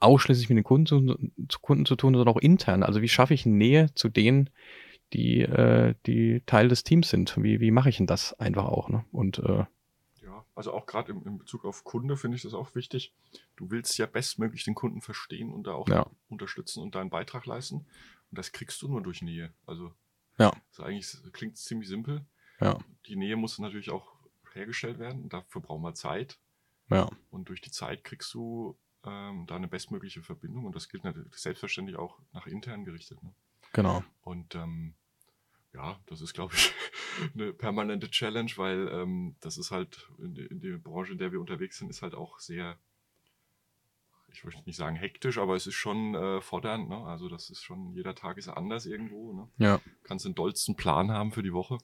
ausschließlich 0.01 0.48
mit 0.48 0.57
den 0.57 0.64
Kunden 0.64 0.87
zu, 0.87 1.16
zu 1.48 1.61
Kunden 1.61 1.87
zu 1.87 1.96
tun, 1.96 2.14
sondern 2.14 2.35
auch 2.35 2.40
intern. 2.40 2.83
Also 2.83 3.03
wie 3.03 3.09
schaffe 3.09 3.35
ich 3.35 3.46
Nähe 3.46 3.94
zu 3.94 4.09
denen, 4.09 4.51
die, 5.12 5.42
äh, 5.42 5.94
die 6.07 6.42
Teil 6.46 6.68
des 6.68 6.83
Teams 6.83 7.11
sind? 7.11 7.37
Wie, 7.40 7.61
wie 7.61 7.70
mache 7.70 7.88
ich 7.88 7.98
denn 7.98 8.07
das 8.07 8.38
einfach 8.40 8.64
auch? 8.64 8.88
Ne? 8.88 9.05
Und 9.12 9.38
äh, 9.38 9.64
also 10.54 10.72
auch 10.72 10.86
gerade 10.86 11.12
im, 11.12 11.24
im, 11.24 11.38
Bezug 11.38 11.64
auf 11.64 11.84
Kunde 11.84 12.16
finde 12.16 12.36
ich 12.36 12.42
das 12.42 12.54
auch 12.54 12.74
wichtig. 12.74 13.14
Du 13.56 13.70
willst 13.70 13.96
ja 13.98 14.06
bestmöglich 14.06 14.64
den 14.64 14.74
Kunden 14.74 15.00
verstehen 15.00 15.52
und 15.52 15.66
da 15.66 15.72
auch 15.72 15.88
ja. 15.88 16.06
unterstützen 16.28 16.82
und 16.82 16.94
da 16.94 17.00
einen 17.00 17.10
Beitrag 17.10 17.46
leisten. 17.46 17.86
Und 18.30 18.38
das 18.38 18.52
kriegst 18.52 18.80
du 18.82 18.88
nur 18.88 19.02
durch 19.02 19.22
Nähe. 19.22 19.52
Also 19.66 19.94
ja. 20.38 20.52
das 20.70 20.84
eigentlich 20.84 21.16
klingt 21.32 21.56
ziemlich 21.56 21.88
simpel. 21.88 22.24
Ja. 22.60 22.78
Die 23.06 23.16
Nähe 23.16 23.36
muss 23.36 23.58
natürlich 23.58 23.90
auch 23.90 24.12
hergestellt 24.52 24.98
werden. 24.98 25.28
Dafür 25.28 25.62
brauchen 25.62 25.82
wir 25.82 25.94
Zeit. 25.94 26.38
Ja. 26.90 27.08
Und 27.30 27.48
durch 27.48 27.60
die 27.60 27.70
Zeit 27.70 28.04
kriegst 28.04 28.32
du 28.34 28.76
ähm, 29.04 29.46
da 29.46 29.56
eine 29.56 29.68
bestmögliche 29.68 30.22
Verbindung. 30.22 30.66
Und 30.66 30.74
das 30.74 30.88
gilt 30.88 31.04
natürlich 31.04 31.34
selbstverständlich 31.34 31.96
auch 31.96 32.18
nach 32.32 32.46
intern 32.46 32.84
gerichtet. 32.84 33.22
Ne? 33.22 33.32
Genau. 33.72 34.04
Und 34.20 34.54
ähm, 34.54 34.94
ja, 35.74 35.98
das 36.06 36.20
ist, 36.20 36.35
glaube 36.35 36.54
ich, 36.54 36.72
eine 37.35 37.52
permanente 37.52 38.11
Challenge, 38.11 38.50
weil 38.56 38.88
ähm, 38.88 39.37
das 39.40 39.56
ist 39.56 39.70
halt 39.70 40.08
in, 40.18 40.37
in 40.37 40.61
der 40.61 40.76
Branche, 40.78 41.12
in 41.12 41.18
der 41.18 41.32
wir 41.32 41.40
unterwegs 41.40 41.78
sind, 41.78 41.88
ist 41.88 42.02
halt 42.02 42.14
auch 42.14 42.38
sehr, 42.38 42.78
ich 44.28 44.44
möchte 44.44 44.62
nicht 44.64 44.76
sagen 44.76 44.96
hektisch, 44.96 45.38
aber 45.38 45.56
es 45.56 45.66
ist 45.66 45.74
schon 45.74 46.14
äh, 46.14 46.40
fordernd. 46.40 46.88
Ne? 46.88 46.98
Also 46.98 47.28
das 47.28 47.48
ist 47.50 47.62
schon, 47.62 47.92
jeder 47.94 48.14
Tag 48.14 48.37
ist 48.37 48.48
anders 48.48 48.87
irgendwo. 48.87 49.32
Ne? 49.32 49.48
Ja. 49.58 49.80
Kannst 50.04 50.26
einen 50.26 50.35
dollsten 50.35 50.76
Plan 50.76 51.11
haben 51.11 51.32
für 51.32 51.42
die 51.42 51.52
Woche. 51.52 51.78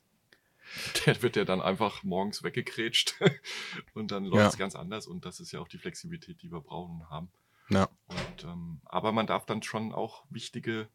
Der 1.06 1.22
wird 1.22 1.36
ja 1.36 1.44
dann 1.44 1.62
einfach 1.62 2.02
morgens 2.02 2.42
weggekrätscht 2.42 3.18
und 3.94 4.10
dann 4.10 4.24
läuft 4.24 4.48
es 4.48 4.54
ja. 4.54 4.58
ganz 4.58 4.74
anders 4.74 5.06
und 5.06 5.24
das 5.24 5.40
ist 5.40 5.52
ja 5.52 5.60
auch 5.60 5.68
die 5.68 5.78
Flexibilität, 5.78 6.42
die 6.42 6.52
wir 6.52 6.60
brauchen 6.60 7.00
und 7.00 7.10
haben. 7.10 7.32
Ja. 7.70 7.88
Und, 8.06 8.44
ähm, 8.44 8.80
aber 8.84 9.12
man 9.12 9.26
darf 9.26 9.46
dann 9.46 9.62
schon 9.62 9.92
auch 9.92 10.24
wichtige 10.30 10.88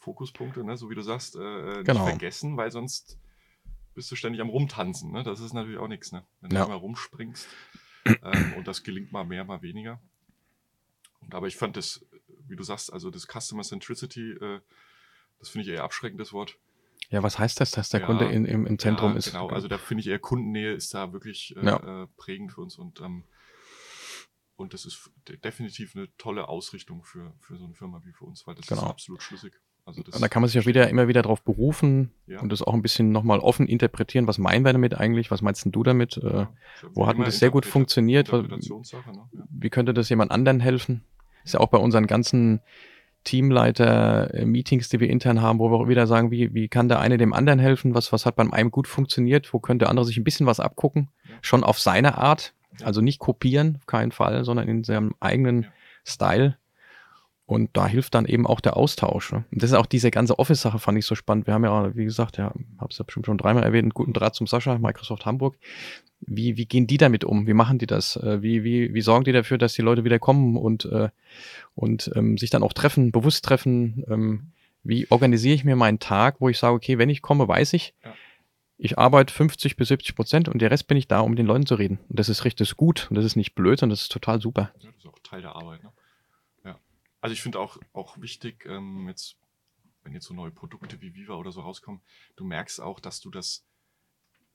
Fokuspunkte, 0.00 0.64
ne, 0.64 0.76
so 0.76 0.90
wie 0.90 0.94
du 0.94 1.02
sagst, 1.02 1.36
äh, 1.36 1.76
nicht 1.76 1.86
genau. 1.86 2.06
vergessen, 2.06 2.56
weil 2.56 2.70
sonst 2.70 3.18
bist 3.94 4.10
du 4.10 4.16
ständig 4.16 4.40
am 4.40 4.48
Rumtanzen. 4.48 5.12
Ne? 5.12 5.22
Das 5.22 5.40
ist 5.40 5.52
natürlich 5.52 5.78
auch 5.78 5.88
nichts, 5.88 6.10
ne? 6.10 6.24
wenn 6.40 6.50
ja. 6.50 6.60
du 6.60 6.66
immer 6.66 6.76
rumspringst. 6.76 7.46
ähm, 8.06 8.54
und 8.56 8.66
das 8.66 8.82
gelingt 8.82 9.12
mal 9.12 9.24
mehr, 9.24 9.44
mal 9.44 9.60
weniger. 9.62 10.00
Und, 11.20 11.34
aber 11.34 11.46
ich 11.46 11.56
fand 11.56 11.76
das, 11.76 12.06
wie 12.48 12.56
du 12.56 12.62
sagst, 12.62 12.92
also 12.92 13.10
das 13.10 13.26
Customer 13.26 13.62
Centricity, 13.62 14.32
äh, 14.32 14.60
das 15.38 15.50
finde 15.50 15.66
ich 15.66 15.74
eher 15.74 15.84
abschreckendes 15.84 16.32
Wort. 16.32 16.56
Ja, 17.10 17.22
was 17.22 17.38
heißt 17.38 17.60
das, 17.60 17.72
dass 17.72 17.90
der 17.90 18.00
ja, 18.00 18.06
Kunde 18.06 18.26
in, 18.26 18.46
im, 18.46 18.66
im 18.66 18.78
Zentrum 18.78 19.12
ja, 19.12 19.18
ist? 19.18 19.32
Genau, 19.32 19.48
also 19.48 19.68
da 19.68 19.76
finde 19.76 20.00
ich 20.00 20.06
eher 20.06 20.18
Kundennähe 20.18 20.72
ist 20.72 20.94
da 20.94 21.12
wirklich 21.12 21.54
äh, 21.56 21.68
äh, 21.68 22.06
prägend 22.16 22.52
für 22.52 22.62
uns 22.62 22.78
und, 22.78 23.00
ähm, 23.00 23.24
und 24.56 24.72
das 24.72 24.86
ist 24.86 25.10
definitiv 25.44 25.94
eine 25.94 26.14
tolle 26.16 26.48
Ausrichtung 26.48 27.02
für, 27.02 27.34
für 27.40 27.58
so 27.58 27.64
eine 27.64 27.74
Firma 27.74 28.00
wie 28.04 28.12
für 28.12 28.24
uns, 28.24 28.46
weil 28.46 28.54
das 28.54 28.66
genau. 28.66 28.82
ist 28.82 28.88
absolut 28.88 29.22
schlüssig. 29.22 29.54
Also 29.98 30.12
und 30.12 30.20
da 30.20 30.28
kann 30.28 30.42
man 30.42 30.48
sich 30.48 30.60
auch 30.60 30.66
wieder 30.66 30.88
immer 30.88 31.08
wieder 31.08 31.22
darauf 31.22 31.42
berufen 31.42 32.10
ja. 32.26 32.40
und 32.40 32.50
das 32.50 32.62
auch 32.62 32.74
ein 32.74 32.82
bisschen 32.82 33.12
nochmal 33.12 33.40
offen 33.40 33.66
interpretieren. 33.66 34.26
Was 34.26 34.38
meinen 34.38 34.64
wir 34.64 34.72
damit 34.72 34.94
eigentlich? 34.94 35.30
Was 35.30 35.42
meinst 35.42 35.66
du 35.66 35.82
damit? 35.82 36.16
Äh, 36.16 36.26
ja. 36.26 36.52
wo 36.94 37.06
hat 37.06 37.16
denn 37.16 37.24
das 37.24 37.38
sehr 37.38 37.50
gut 37.50 37.66
funktioniert? 37.66 38.32
Ne? 38.32 38.46
Ja. 39.32 39.44
Wie 39.50 39.70
könnte 39.70 39.94
das 39.94 40.08
jemand 40.08 40.30
anderen 40.30 40.60
helfen? 40.60 41.02
Ist 41.44 41.54
ja 41.54 41.60
auch 41.60 41.68
bei 41.68 41.78
unseren 41.78 42.06
ganzen 42.06 42.60
Teamleiter-Meetings, 43.24 44.88
die 44.88 45.00
wir 45.00 45.10
intern 45.10 45.42
haben, 45.42 45.58
wo 45.58 45.70
wir 45.70 45.76
auch 45.76 45.88
wieder 45.88 46.06
sagen, 46.06 46.30
wie, 46.30 46.54
wie 46.54 46.68
kann 46.68 46.88
der 46.88 47.00
eine 47.00 47.18
dem 47.18 47.32
anderen 47.32 47.58
helfen? 47.58 47.94
Was, 47.94 48.12
was 48.12 48.24
hat 48.24 48.36
beim 48.36 48.52
einen 48.52 48.70
gut 48.70 48.88
funktioniert? 48.88 49.52
Wo 49.52 49.58
könnte 49.58 49.84
der 49.84 49.90
andere 49.90 50.06
sich 50.06 50.16
ein 50.16 50.24
bisschen 50.24 50.46
was 50.46 50.60
abgucken? 50.60 51.08
Schon 51.42 51.64
auf 51.64 51.78
seine 51.78 52.18
Art. 52.18 52.54
Also 52.82 53.00
nicht 53.02 53.18
kopieren, 53.18 53.76
auf 53.78 53.86
keinen 53.86 54.12
Fall, 54.12 54.44
sondern 54.44 54.68
in 54.68 54.84
seinem 54.84 55.14
eigenen 55.20 55.66
Style. 56.04 56.56
Und 57.50 57.70
da 57.72 57.88
hilft 57.88 58.14
dann 58.14 58.26
eben 58.26 58.46
auch 58.46 58.60
der 58.60 58.76
Austausch. 58.76 59.32
Ne? 59.32 59.44
Und 59.50 59.60
das 59.60 59.70
ist 59.70 59.76
auch 59.76 59.86
diese 59.86 60.12
ganze 60.12 60.38
Office-Sache, 60.38 60.78
fand 60.78 60.96
ich 60.98 61.04
so 61.04 61.16
spannend. 61.16 61.48
Wir 61.48 61.54
haben 61.54 61.64
ja, 61.64 61.96
wie 61.96 62.04
gesagt, 62.04 62.36
ja, 62.36 62.54
habe 62.78 62.90
es 62.90 62.98
ja 62.98 63.04
bestimmt 63.04 63.26
schon 63.26 63.38
dreimal 63.38 63.64
erwähnt, 63.64 63.86
einen 63.86 63.90
guten 63.90 64.12
Draht 64.12 64.36
zum 64.36 64.46
Sascha, 64.46 64.78
Microsoft 64.78 65.26
Hamburg. 65.26 65.56
Wie, 66.20 66.56
wie 66.56 66.66
gehen 66.66 66.86
die 66.86 66.96
damit 66.96 67.24
um? 67.24 67.48
Wie 67.48 67.52
machen 67.52 67.78
die 67.78 67.88
das? 67.88 68.14
Äh, 68.14 68.40
wie, 68.40 68.62
wie, 68.62 68.94
wie 68.94 69.00
sorgen 69.00 69.24
die 69.24 69.32
dafür, 69.32 69.58
dass 69.58 69.72
die 69.72 69.82
Leute 69.82 70.04
wieder 70.04 70.20
kommen 70.20 70.56
und, 70.56 70.84
äh, 70.84 71.08
und 71.74 72.12
ähm, 72.14 72.38
sich 72.38 72.50
dann 72.50 72.62
auch 72.62 72.72
treffen, 72.72 73.10
bewusst 73.10 73.44
treffen? 73.44 74.04
Ähm, 74.08 74.52
wie 74.84 75.10
organisiere 75.10 75.56
ich 75.56 75.64
mir 75.64 75.74
meinen 75.74 75.98
Tag, 75.98 76.36
wo 76.38 76.48
ich 76.48 76.58
sage, 76.58 76.76
okay, 76.76 76.98
wenn 76.98 77.10
ich 77.10 77.20
komme, 77.20 77.48
weiß 77.48 77.72
ich, 77.72 77.94
ja. 78.04 78.14
ich 78.78 78.96
arbeite 78.96 79.34
50 79.34 79.74
bis 79.74 79.88
70 79.88 80.14
Prozent 80.14 80.48
und 80.48 80.62
der 80.62 80.70
Rest 80.70 80.86
bin 80.86 80.96
ich 80.96 81.08
da, 81.08 81.18
um 81.18 81.30
mit 81.30 81.40
den 81.40 81.46
Leuten 81.46 81.66
zu 81.66 81.74
reden. 81.74 81.98
Und 82.08 82.16
das 82.16 82.28
ist 82.28 82.44
richtig 82.44 82.76
gut 82.76 83.08
und 83.10 83.16
das 83.16 83.24
ist 83.24 83.34
nicht 83.34 83.56
blöd 83.56 83.82
und 83.82 83.90
das 83.90 84.02
ist 84.02 84.12
total 84.12 84.40
super. 84.40 84.70
Ja, 84.78 84.86
das 84.86 84.98
ist 84.98 85.06
auch 85.08 85.18
Teil 85.24 85.42
der 85.42 85.56
Arbeit. 85.56 85.82
Ne? 85.82 85.90
Also 87.20 87.32
ich 87.32 87.42
finde 87.42 87.60
auch, 87.60 87.78
auch 87.92 88.20
wichtig, 88.20 88.64
ähm, 88.66 89.08
jetzt, 89.08 89.36
wenn 90.02 90.12
jetzt 90.12 90.26
so 90.26 90.34
neue 90.34 90.50
Produkte 90.50 91.00
wie 91.00 91.14
Viva 91.14 91.34
oder 91.34 91.52
so 91.52 91.60
rauskommen, 91.60 92.00
du 92.36 92.44
merkst 92.44 92.80
auch, 92.80 93.00
dass 93.00 93.20
du 93.20 93.30
das 93.30 93.66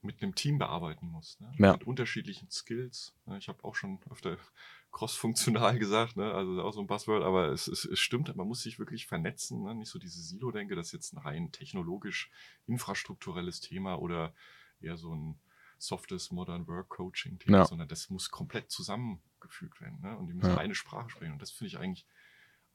mit 0.02 0.22
einem 0.22 0.36
Team 0.36 0.58
bearbeiten 0.58 1.08
musst. 1.08 1.42
Ne? 1.42 1.52
Ja. 1.58 1.74
Mit 1.74 1.86
unterschiedlichen 1.86 2.50
Skills. 2.50 3.14
Ne? 3.26 3.38
Ich 3.38 3.48
habe 3.48 3.64
auch 3.64 3.76
schon 3.76 4.00
öfter 4.10 4.38
cross-funktional 4.92 5.78
gesagt, 5.78 6.16
ne? 6.16 6.34
also 6.34 6.62
auch 6.62 6.72
so 6.72 6.80
ein 6.80 6.88
Buzzword, 6.88 7.24
aber 7.24 7.50
es, 7.50 7.68
es, 7.68 7.84
es 7.86 8.00
stimmt, 8.00 8.34
man 8.36 8.48
muss 8.48 8.62
sich 8.62 8.80
wirklich 8.80 9.08
vernetzen. 9.08 9.64
Ne? 9.64 9.76
Nicht 9.76 9.90
so 9.90 10.00
diese 10.00 10.22
Silo-Denke, 10.22 10.76
das 10.76 10.88
ist 10.88 10.94
jetzt 10.94 11.14
ein 11.14 11.18
rein 11.18 11.52
technologisch 11.52 12.32
infrastrukturelles 12.68 13.60
Thema 13.60 13.96
oder 13.96 14.34
eher 14.80 14.98
so 14.98 15.14
ein 15.14 15.40
softes 15.78 16.32
Modern 16.32 16.68
Work 16.68 16.90
Coaching 16.90 17.38
Thema, 17.40 17.60
ja. 17.60 17.66
sondern 17.66 17.90
das 17.90 18.10
muss 18.10 18.32
komplett 18.32 18.72
zusammengefügt 18.72 19.82
werden. 19.82 20.00
Ne? 20.02 20.18
Und 20.18 20.28
die 20.28 20.34
müssen 20.34 20.52
ja. 20.52 20.58
eine 20.58 20.76
Sprache 20.76 21.10
sprechen. 21.10 21.34
Und 21.34 21.42
das 21.42 21.52
finde 21.52 21.68
ich 21.68 21.78
eigentlich 21.78 22.06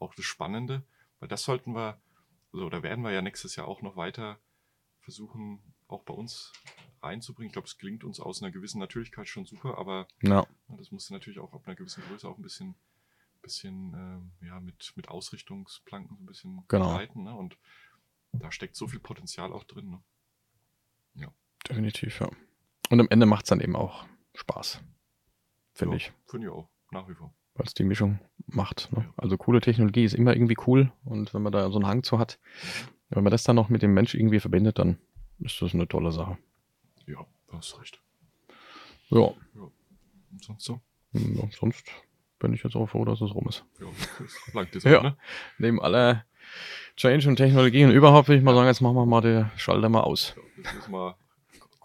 auch 0.01 0.15
das 0.15 0.25
Spannende, 0.25 0.83
weil 1.19 1.29
das 1.29 1.43
sollten 1.43 1.75
wir, 1.75 2.01
also, 2.53 2.67
oder 2.67 2.83
werden 2.83 3.03
wir 3.05 3.13
ja 3.13 3.23
nächstes 3.23 3.57
Jahr 3.57 3.69
auch 3.69 3.83
noch 3.83 3.97
weiter 3.97 4.39
versuchen, 5.01 5.61
auch 5.89 6.03
bei 6.05 6.15
uns 6.15 6.53
reinzubringen. 7.03 7.49
Ich 7.49 7.53
glaube, 7.53 7.67
es 7.67 7.79
gelingt 7.79 8.05
uns 8.05 8.21
aus 8.21 8.43
einer 8.43 8.51
gewissen 8.51 8.79
Natürlichkeit 8.79 9.29
schon 9.29 9.47
super, 9.47 9.79
aber 9.79 10.09
ja. 10.23 10.47
das 10.69 10.91
muss 10.91 11.11
natürlich 11.11 11.39
auch 11.39 11.53
ab 11.53 11.63
einer 11.67 11.77
gewissen 11.77 12.03
Größe 12.05 12.29
auch 12.29 12.37
ein 12.37 12.43
bisschen, 12.43 12.75
bisschen 13.43 13.95
ähm, 13.95 14.33
ja, 14.47 14.61
mit, 14.61 14.93
mit 14.97 15.09
Ausrichtungsplanken 15.09 16.19
ein 16.21 16.27
bisschen 16.27 16.65
genau. 16.69 16.89
begleiten. 16.89 17.25
Ne? 17.25 17.35
Und 17.35 17.59
da 18.33 18.53
steckt 18.53 18.77
so 18.77 18.87
viel 18.87 19.01
Potenzial 19.01 19.53
auch 19.53 19.65
drin. 19.65 19.91
Ne? 19.91 20.03
Ja. 21.15 21.35
Definitiv, 21.69 22.21
ja. 22.21 22.31
Und 22.91 23.01
am 23.01 23.09
Ende 23.09 23.27
macht 23.27 23.45
es 23.45 23.49
dann 23.51 23.61
eben 23.61 23.77
auch 23.77 24.07
Spaß. 24.35 24.81
Finde 25.73 25.97
ja, 25.97 25.97
ich. 25.97 26.13
Finde 26.27 26.49
ich 26.49 26.53
auch, 26.53 26.69
nach 26.91 27.09
wie 27.09 27.15
vor 27.15 27.35
weil 27.61 27.67
es 27.67 27.75
die 27.75 27.85
Mischung 27.85 28.19
macht. 28.47 28.91
Ne? 28.97 29.05
Also 29.19 29.37
coole 29.37 29.61
Technologie 29.61 30.05
ist 30.05 30.15
immer 30.15 30.35
irgendwie 30.35 30.57
cool 30.67 30.91
und 31.05 31.35
wenn 31.35 31.43
man 31.43 31.53
da 31.53 31.71
so 31.71 31.79
einen 31.79 31.87
Hang 31.87 32.03
zu 32.03 32.19
hat, 32.19 32.39
wenn 33.11 33.23
man 33.23 33.31
das 33.31 33.43
dann 33.43 33.55
noch 33.55 33.69
mit 33.69 33.83
dem 33.83 33.93
Mensch 33.93 34.15
irgendwie 34.15 34.41
verbindet, 34.41 34.79
dann 34.79 34.97
ist 35.41 35.61
das 35.61 35.75
eine 35.75 35.87
tolle 35.87 36.11
Sache. 36.11 36.39
Ja, 37.07 37.19
du 37.49 37.57
hast 37.57 37.79
recht. 37.79 38.01
Ja. 39.11 39.21
ja. 39.21 39.71
Und 40.33 40.43
sonst 40.43 40.65
so? 40.65 40.81
Ja, 41.13 41.43
sonst 41.51 41.85
bin 42.39 42.55
ich 42.55 42.63
jetzt 42.63 42.77
auch 42.77 42.87
froh, 42.87 43.05
dass 43.05 43.21
es 43.21 43.35
rum 43.35 43.47
ist. 43.47 43.63
Ja, 43.79 43.87
das 44.19 44.39
langt 44.55 44.75
jetzt 44.75 44.85
ja. 44.85 45.03
ne? 45.03 45.17
Neben 45.59 45.83
aller 45.83 46.25
Change 46.97 47.29
und 47.29 47.37
Technologie 47.37 47.85
und 47.85 47.91
überhaupt 47.91 48.29
würde 48.29 48.39
ich 48.39 48.45
mal 48.45 48.55
sagen, 48.55 48.69
jetzt 48.69 48.81
machen 48.81 48.97
wir 48.97 49.05
mal 49.05 49.21
den 49.21 49.51
Schalter 49.57 49.91
mal 49.91 50.01
aus. 50.01 50.35
Ja, 50.35 50.43
jetzt 50.57 50.75
müssen 50.77 50.93
wir 50.93 51.15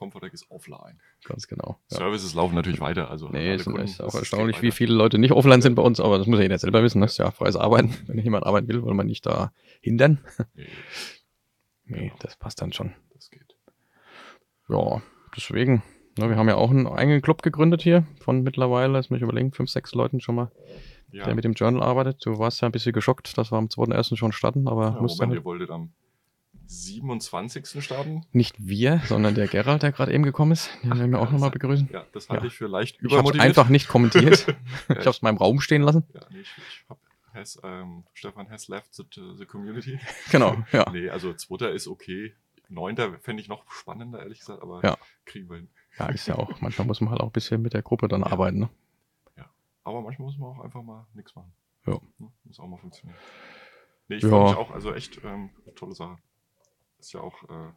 Comfortec 0.05 0.33
ist 0.33 0.51
offline. 0.51 0.99
Ganz 1.23 1.47
genau. 1.47 1.79
Ja. 1.89 1.97
Services 1.97 2.35
laufen 2.35 2.53
natürlich 2.53 2.79
weiter. 2.79 3.09
Also 3.09 3.27
nee, 3.29 3.55
ist, 3.55 3.65
ist 3.65 4.01
auch 4.01 4.13
erstaunlich, 4.13 4.61
wie 4.61 4.69
viele 4.69 4.93
Leute 4.93 5.17
nicht 5.17 5.31
offline 5.31 5.63
sind 5.63 5.73
bei 5.73 5.81
uns, 5.81 5.99
aber 5.99 6.19
das 6.19 6.27
muss 6.27 6.37
ja 6.37 6.43
jeder 6.43 6.59
selber 6.59 6.83
wissen. 6.83 7.01
Das 7.01 7.13
ist 7.13 7.17
ja 7.17 7.31
freies 7.31 7.55
Arbeiten. 7.55 7.95
Wenn 8.07 8.19
jemand 8.19 8.45
arbeiten 8.45 8.67
will, 8.67 8.83
wollen 8.83 8.97
wir 8.97 9.03
nicht 9.03 9.25
da 9.25 9.51
hindern. 9.81 10.19
Nee, 10.53 10.67
nee 11.85 11.99
genau. 12.03 12.15
das 12.19 12.35
passt 12.37 12.61
dann 12.61 12.71
schon. 12.71 12.93
Das 13.15 13.31
geht. 13.31 13.55
Ja, 14.69 15.01
deswegen. 15.35 15.81
Ja, 16.19 16.29
wir 16.29 16.37
haben 16.37 16.47
ja 16.47 16.55
auch 16.55 16.69
einen 16.69 16.87
eigenen 16.87 17.21
Club 17.21 17.41
gegründet 17.41 17.81
hier 17.81 18.05
von 18.19 18.43
mittlerweile, 18.43 18.93
lass 18.93 19.09
mich 19.09 19.21
überlegen, 19.21 19.51
fünf, 19.51 19.69
sechs 19.71 19.93
Leuten 19.93 20.21
schon 20.21 20.35
mal, 20.35 20.51
ja. 21.11 21.25
der 21.25 21.35
mit 21.35 21.43
dem 21.43 21.53
Journal 21.53 21.81
arbeitet. 21.81 22.25
Du 22.25 22.37
warst 22.37 22.61
ja 22.61 22.69
ein 22.69 22.71
bisschen 22.71 22.93
geschockt, 22.93 23.37
dass 23.37 23.51
wir 23.51 23.57
am 23.57 23.65
2.1. 23.65 24.15
schon 24.15 24.31
starten, 24.31 24.67
aber 24.67 24.93
ja, 24.95 25.01
musste 25.01 25.25
halt... 25.25 25.35
ihr 25.35 25.43
wolltet 25.43 25.71
am 25.71 25.91
27. 26.67 27.83
starten. 27.83 28.25
Nicht 28.31 28.55
wir, 28.59 29.01
sondern 29.05 29.35
der 29.35 29.47
Gerald, 29.47 29.83
der 29.83 29.91
gerade 29.91 30.13
eben 30.13 30.23
gekommen 30.23 30.51
ist. 30.51 30.69
Den 30.83 30.97
werden 30.97 31.11
wir 31.11 31.19
auch 31.19 31.31
nochmal 31.31 31.51
begrüßen. 31.51 31.89
Ja, 31.91 32.05
das 32.11 32.29
halte 32.29 32.45
ja. 32.45 32.47
ich 32.47 32.55
für 32.55 32.67
leicht 32.67 33.01
übermotiviert. 33.01 33.35
Ich 33.35 33.39
habe 33.39 33.49
einfach 33.49 33.69
nicht 33.69 33.87
kommentiert. 33.87 34.47
ich 34.89 34.95
habe 34.95 35.09
es 35.09 35.19
im 35.19 35.37
Raum 35.37 35.61
stehen 35.61 35.81
lassen. 35.81 36.03
Ja, 36.13 36.21
nee, 36.31 36.39
ich, 36.39 36.51
ich 36.57 36.85
habe 36.89 36.99
has, 37.33 37.59
ähm, 37.63 38.03
Stefan 38.13 38.49
has 38.49 38.67
left 38.67 38.93
the, 38.95 39.03
the 39.37 39.45
community. 39.45 39.99
Genau, 40.31 40.55
ja. 40.71 40.89
nee, 40.91 41.09
also 41.09 41.33
zweiter 41.33 41.71
ist 41.71 41.87
okay. 41.87 42.33
Neunter 42.67 43.19
fände 43.19 43.41
ich 43.41 43.47
noch 43.47 43.69
spannender, 43.71 44.19
ehrlich 44.19 44.39
gesagt, 44.39 44.63
aber 44.63 44.81
ja. 44.83 44.97
kriegen 45.25 45.49
wir 45.49 45.57
hin. 45.57 45.69
Ja, 45.99 46.07
ist 46.07 46.27
ja 46.27 46.35
auch. 46.35 46.61
Manchmal 46.61 46.87
muss 46.87 46.99
man 46.99 47.11
halt 47.11 47.21
auch 47.21 47.27
ein 47.27 47.31
bisschen 47.31 47.61
mit 47.61 47.73
der 47.73 47.83
Gruppe 47.83 48.07
dann 48.07 48.21
ja. 48.21 48.27
arbeiten. 48.27 48.59
Ne? 48.59 48.69
Ja, 49.37 49.49
aber 49.83 50.01
manchmal 50.01 50.27
muss 50.27 50.37
man 50.37 50.49
auch 50.49 50.63
einfach 50.63 50.81
mal 50.81 51.05
nichts 51.13 51.35
machen. 51.35 51.53
Ja. 51.85 51.99
Muss 52.43 52.59
auch 52.59 52.67
mal 52.67 52.77
funktionieren. 52.77 53.19
Nee, 54.07 54.15
ich 54.15 54.23
ja. 54.23 54.29
freue 54.29 54.49
mich 54.49 54.55
auch, 54.55 54.71
also 54.71 54.93
echt 54.93 55.23
ähm, 55.23 55.51
tolle 55.75 55.93
Sache 55.93 56.17
ist 57.05 57.13
ja 57.13 57.21
auch, 57.21 57.43
äh, 57.43 57.71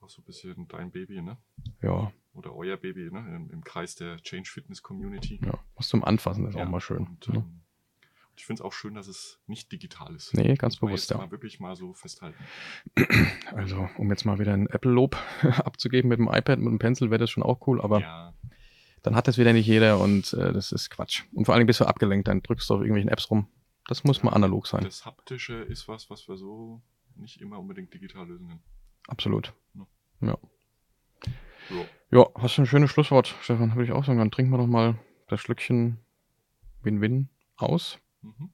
auch 0.00 0.10
so 0.10 0.20
ein 0.20 0.24
bisschen 0.24 0.68
dein 0.68 0.90
Baby, 0.90 1.22
ne? 1.22 1.38
Ja. 1.82 2.12
Oder 2.34 2.54
euer 2.54 2.76
Baby, 2.76 3.10
ne? 3.10 3.20
Im, 3.34 3.50
im 3.50 3.64
Kreis 3.64 3.94
der 3.94 4.18
Change 4.18 4.50
Fitness 4.50 4.82
Community. 4.82 5.40
Ja, 5.42 5.58
was 5.76 5.88
zum 5.88 6.04
Anfassen 6.04 6.46
ist 6.46 6.56
ja, 6.56 6.64
auch 6.64 6.68
mal 6.68 6.80
schön. 6.80 7.06
Und, 7.06 7.28
ne? 7.28 7.36
ähm, 7.38 7.62
ich 8.36 8.44
finde 8.44 8.60
es 8.60 8.64
auch 8.64 8.72
schön, 8.72 8.94
dass 8.94 9.06
es 9.06 9.40
nicht 9.46 9.72
digital 9.72 10.14
ist. 10.14 10.34
Nee, 10.34 10.54
ganz 10.56 10.76
bewusst, 10.76 11.10
ja. 11.10 11.16
Mal 11.16 11.30
wirklich 11.30 11.60
mal 11.60 11.76
so 11.76 11.94
festhalten. 11.94 12.42
Also, 13.54 13.88
um 13.98 14.10
jetzt 14.10 14.24
mal 14.24 14.40
wieder 14.40 14.52
ein 14.52 14.66
Apple-Lob 14.66 15.16
abzugeben 15.42 16.08
mit 16.08 16.18
dem 16.18 16.26
iPad, 16.26 16.58
mit 16.58 16.68
dem 16.68 16.78
Pencil, 16.80 17.10
wäre 17.10 17.20
das 17.20 17.30
schon 17.30 17.44
auch 17.44 17.66
cool, 17.68 17.80
aber 17.80 18.00
ja. 18.00 18.34
dann 19.02 19.14
hat 19.14 19.28
das 19.28 19.38
wieder 19.38 19.52
nicht 19.52 19.66
jeder 19.66 20.00
und 20.00 20.32
äh, 20.32 20.52
das 20.52 20.72
ist 20.72 20.90
Quatsch. 20.90 21.22
Und 21.32 21.44
vor 21.44 21.54
allem 21.54 21.66
bist 21.66 21.78
du 21.78 21.84
abgelenkt, 21.84 22.26
dann 22.26 22.42
drückst 22.42 22.68
du 22.68 22.74
auf 22.74 22.80
irgendwelchen 22.80 23.10
Apps 23.10 23.30
rum. 23.30 23.46
Das 23.86 24.02
muss 24.02 24.24
mal 24.24 24.32
analog 24.32 24.66
sein. 24.66 24.82
Das 24.82 25.06
Haptische 25.06 25.54
ist 25.54 25.86
was, 25.86 26.10
was 26.10 26.26
wir 26.26 26.36
so 26.36 26.82
nicht 27.16 27.40
immer 27.40 27.58
unbedingt 27.58 27.92
digital 27.92 28.26
lösen 28.26 28.48
können. 28.48 28.62
Absolut. 29.08 29.52
Ja. 29.74 29.86
Ja, 30.20 30.38
ja. 31.70 31.84
ja 32.10 32.28
hast 32.36 32.56
du 32.58 32.62
ein 32.62 32.66
schönes 32.66 32.90
Schlusswort, 32.90 33.34
Stefan, 33.40 33.74
würde 33.74 33.84
ich 33.84 33.92
auch 33.92 34.04
sagen. 34.04 34.18
Dann 34.18 34.30
trinken 34.30 34.52
wir 34.52 34.58
doch 34.58 34.66
mal 34.66 34.98
das 35.28 35.40
Schlückchen 35.40 35.98
Win-Win 36.82 37.28
aus. 37.56 37.98
Mhm. 38.22 38.50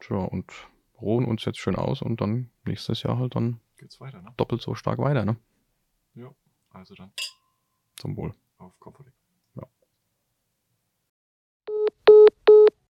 Tja, 0.00 0.16
und 0.16 0.52
ruhen 1.00 1.24
uns 1.24 1.44
jetzt 1.44 1.58
schön 1.58 1.76
aus 1.76 2.02
und 2.02 2.20
dann 2.20 2.50
nächstes 2.64 3.02
Jahr 3.02 3.18
halt 3.18 3.34
dann 3.34 3.60
geht's 3.76 4.00
weiter, 4.00 4.20
ne? 4.20 4.32
doppelt 4.36 4.60
so 4.60 4.74
stark 4.74 4.98
weiter, 4.98 5.24
ne? 5.24 5.36
Ja, 6.14 6.34
also 6.70 6.94
dann. 6.94 7.12
Zum 7.96 8.16
Wohl. 8.16 8.34
Auf 8.58 8.78
Comforting. 8.80 9.12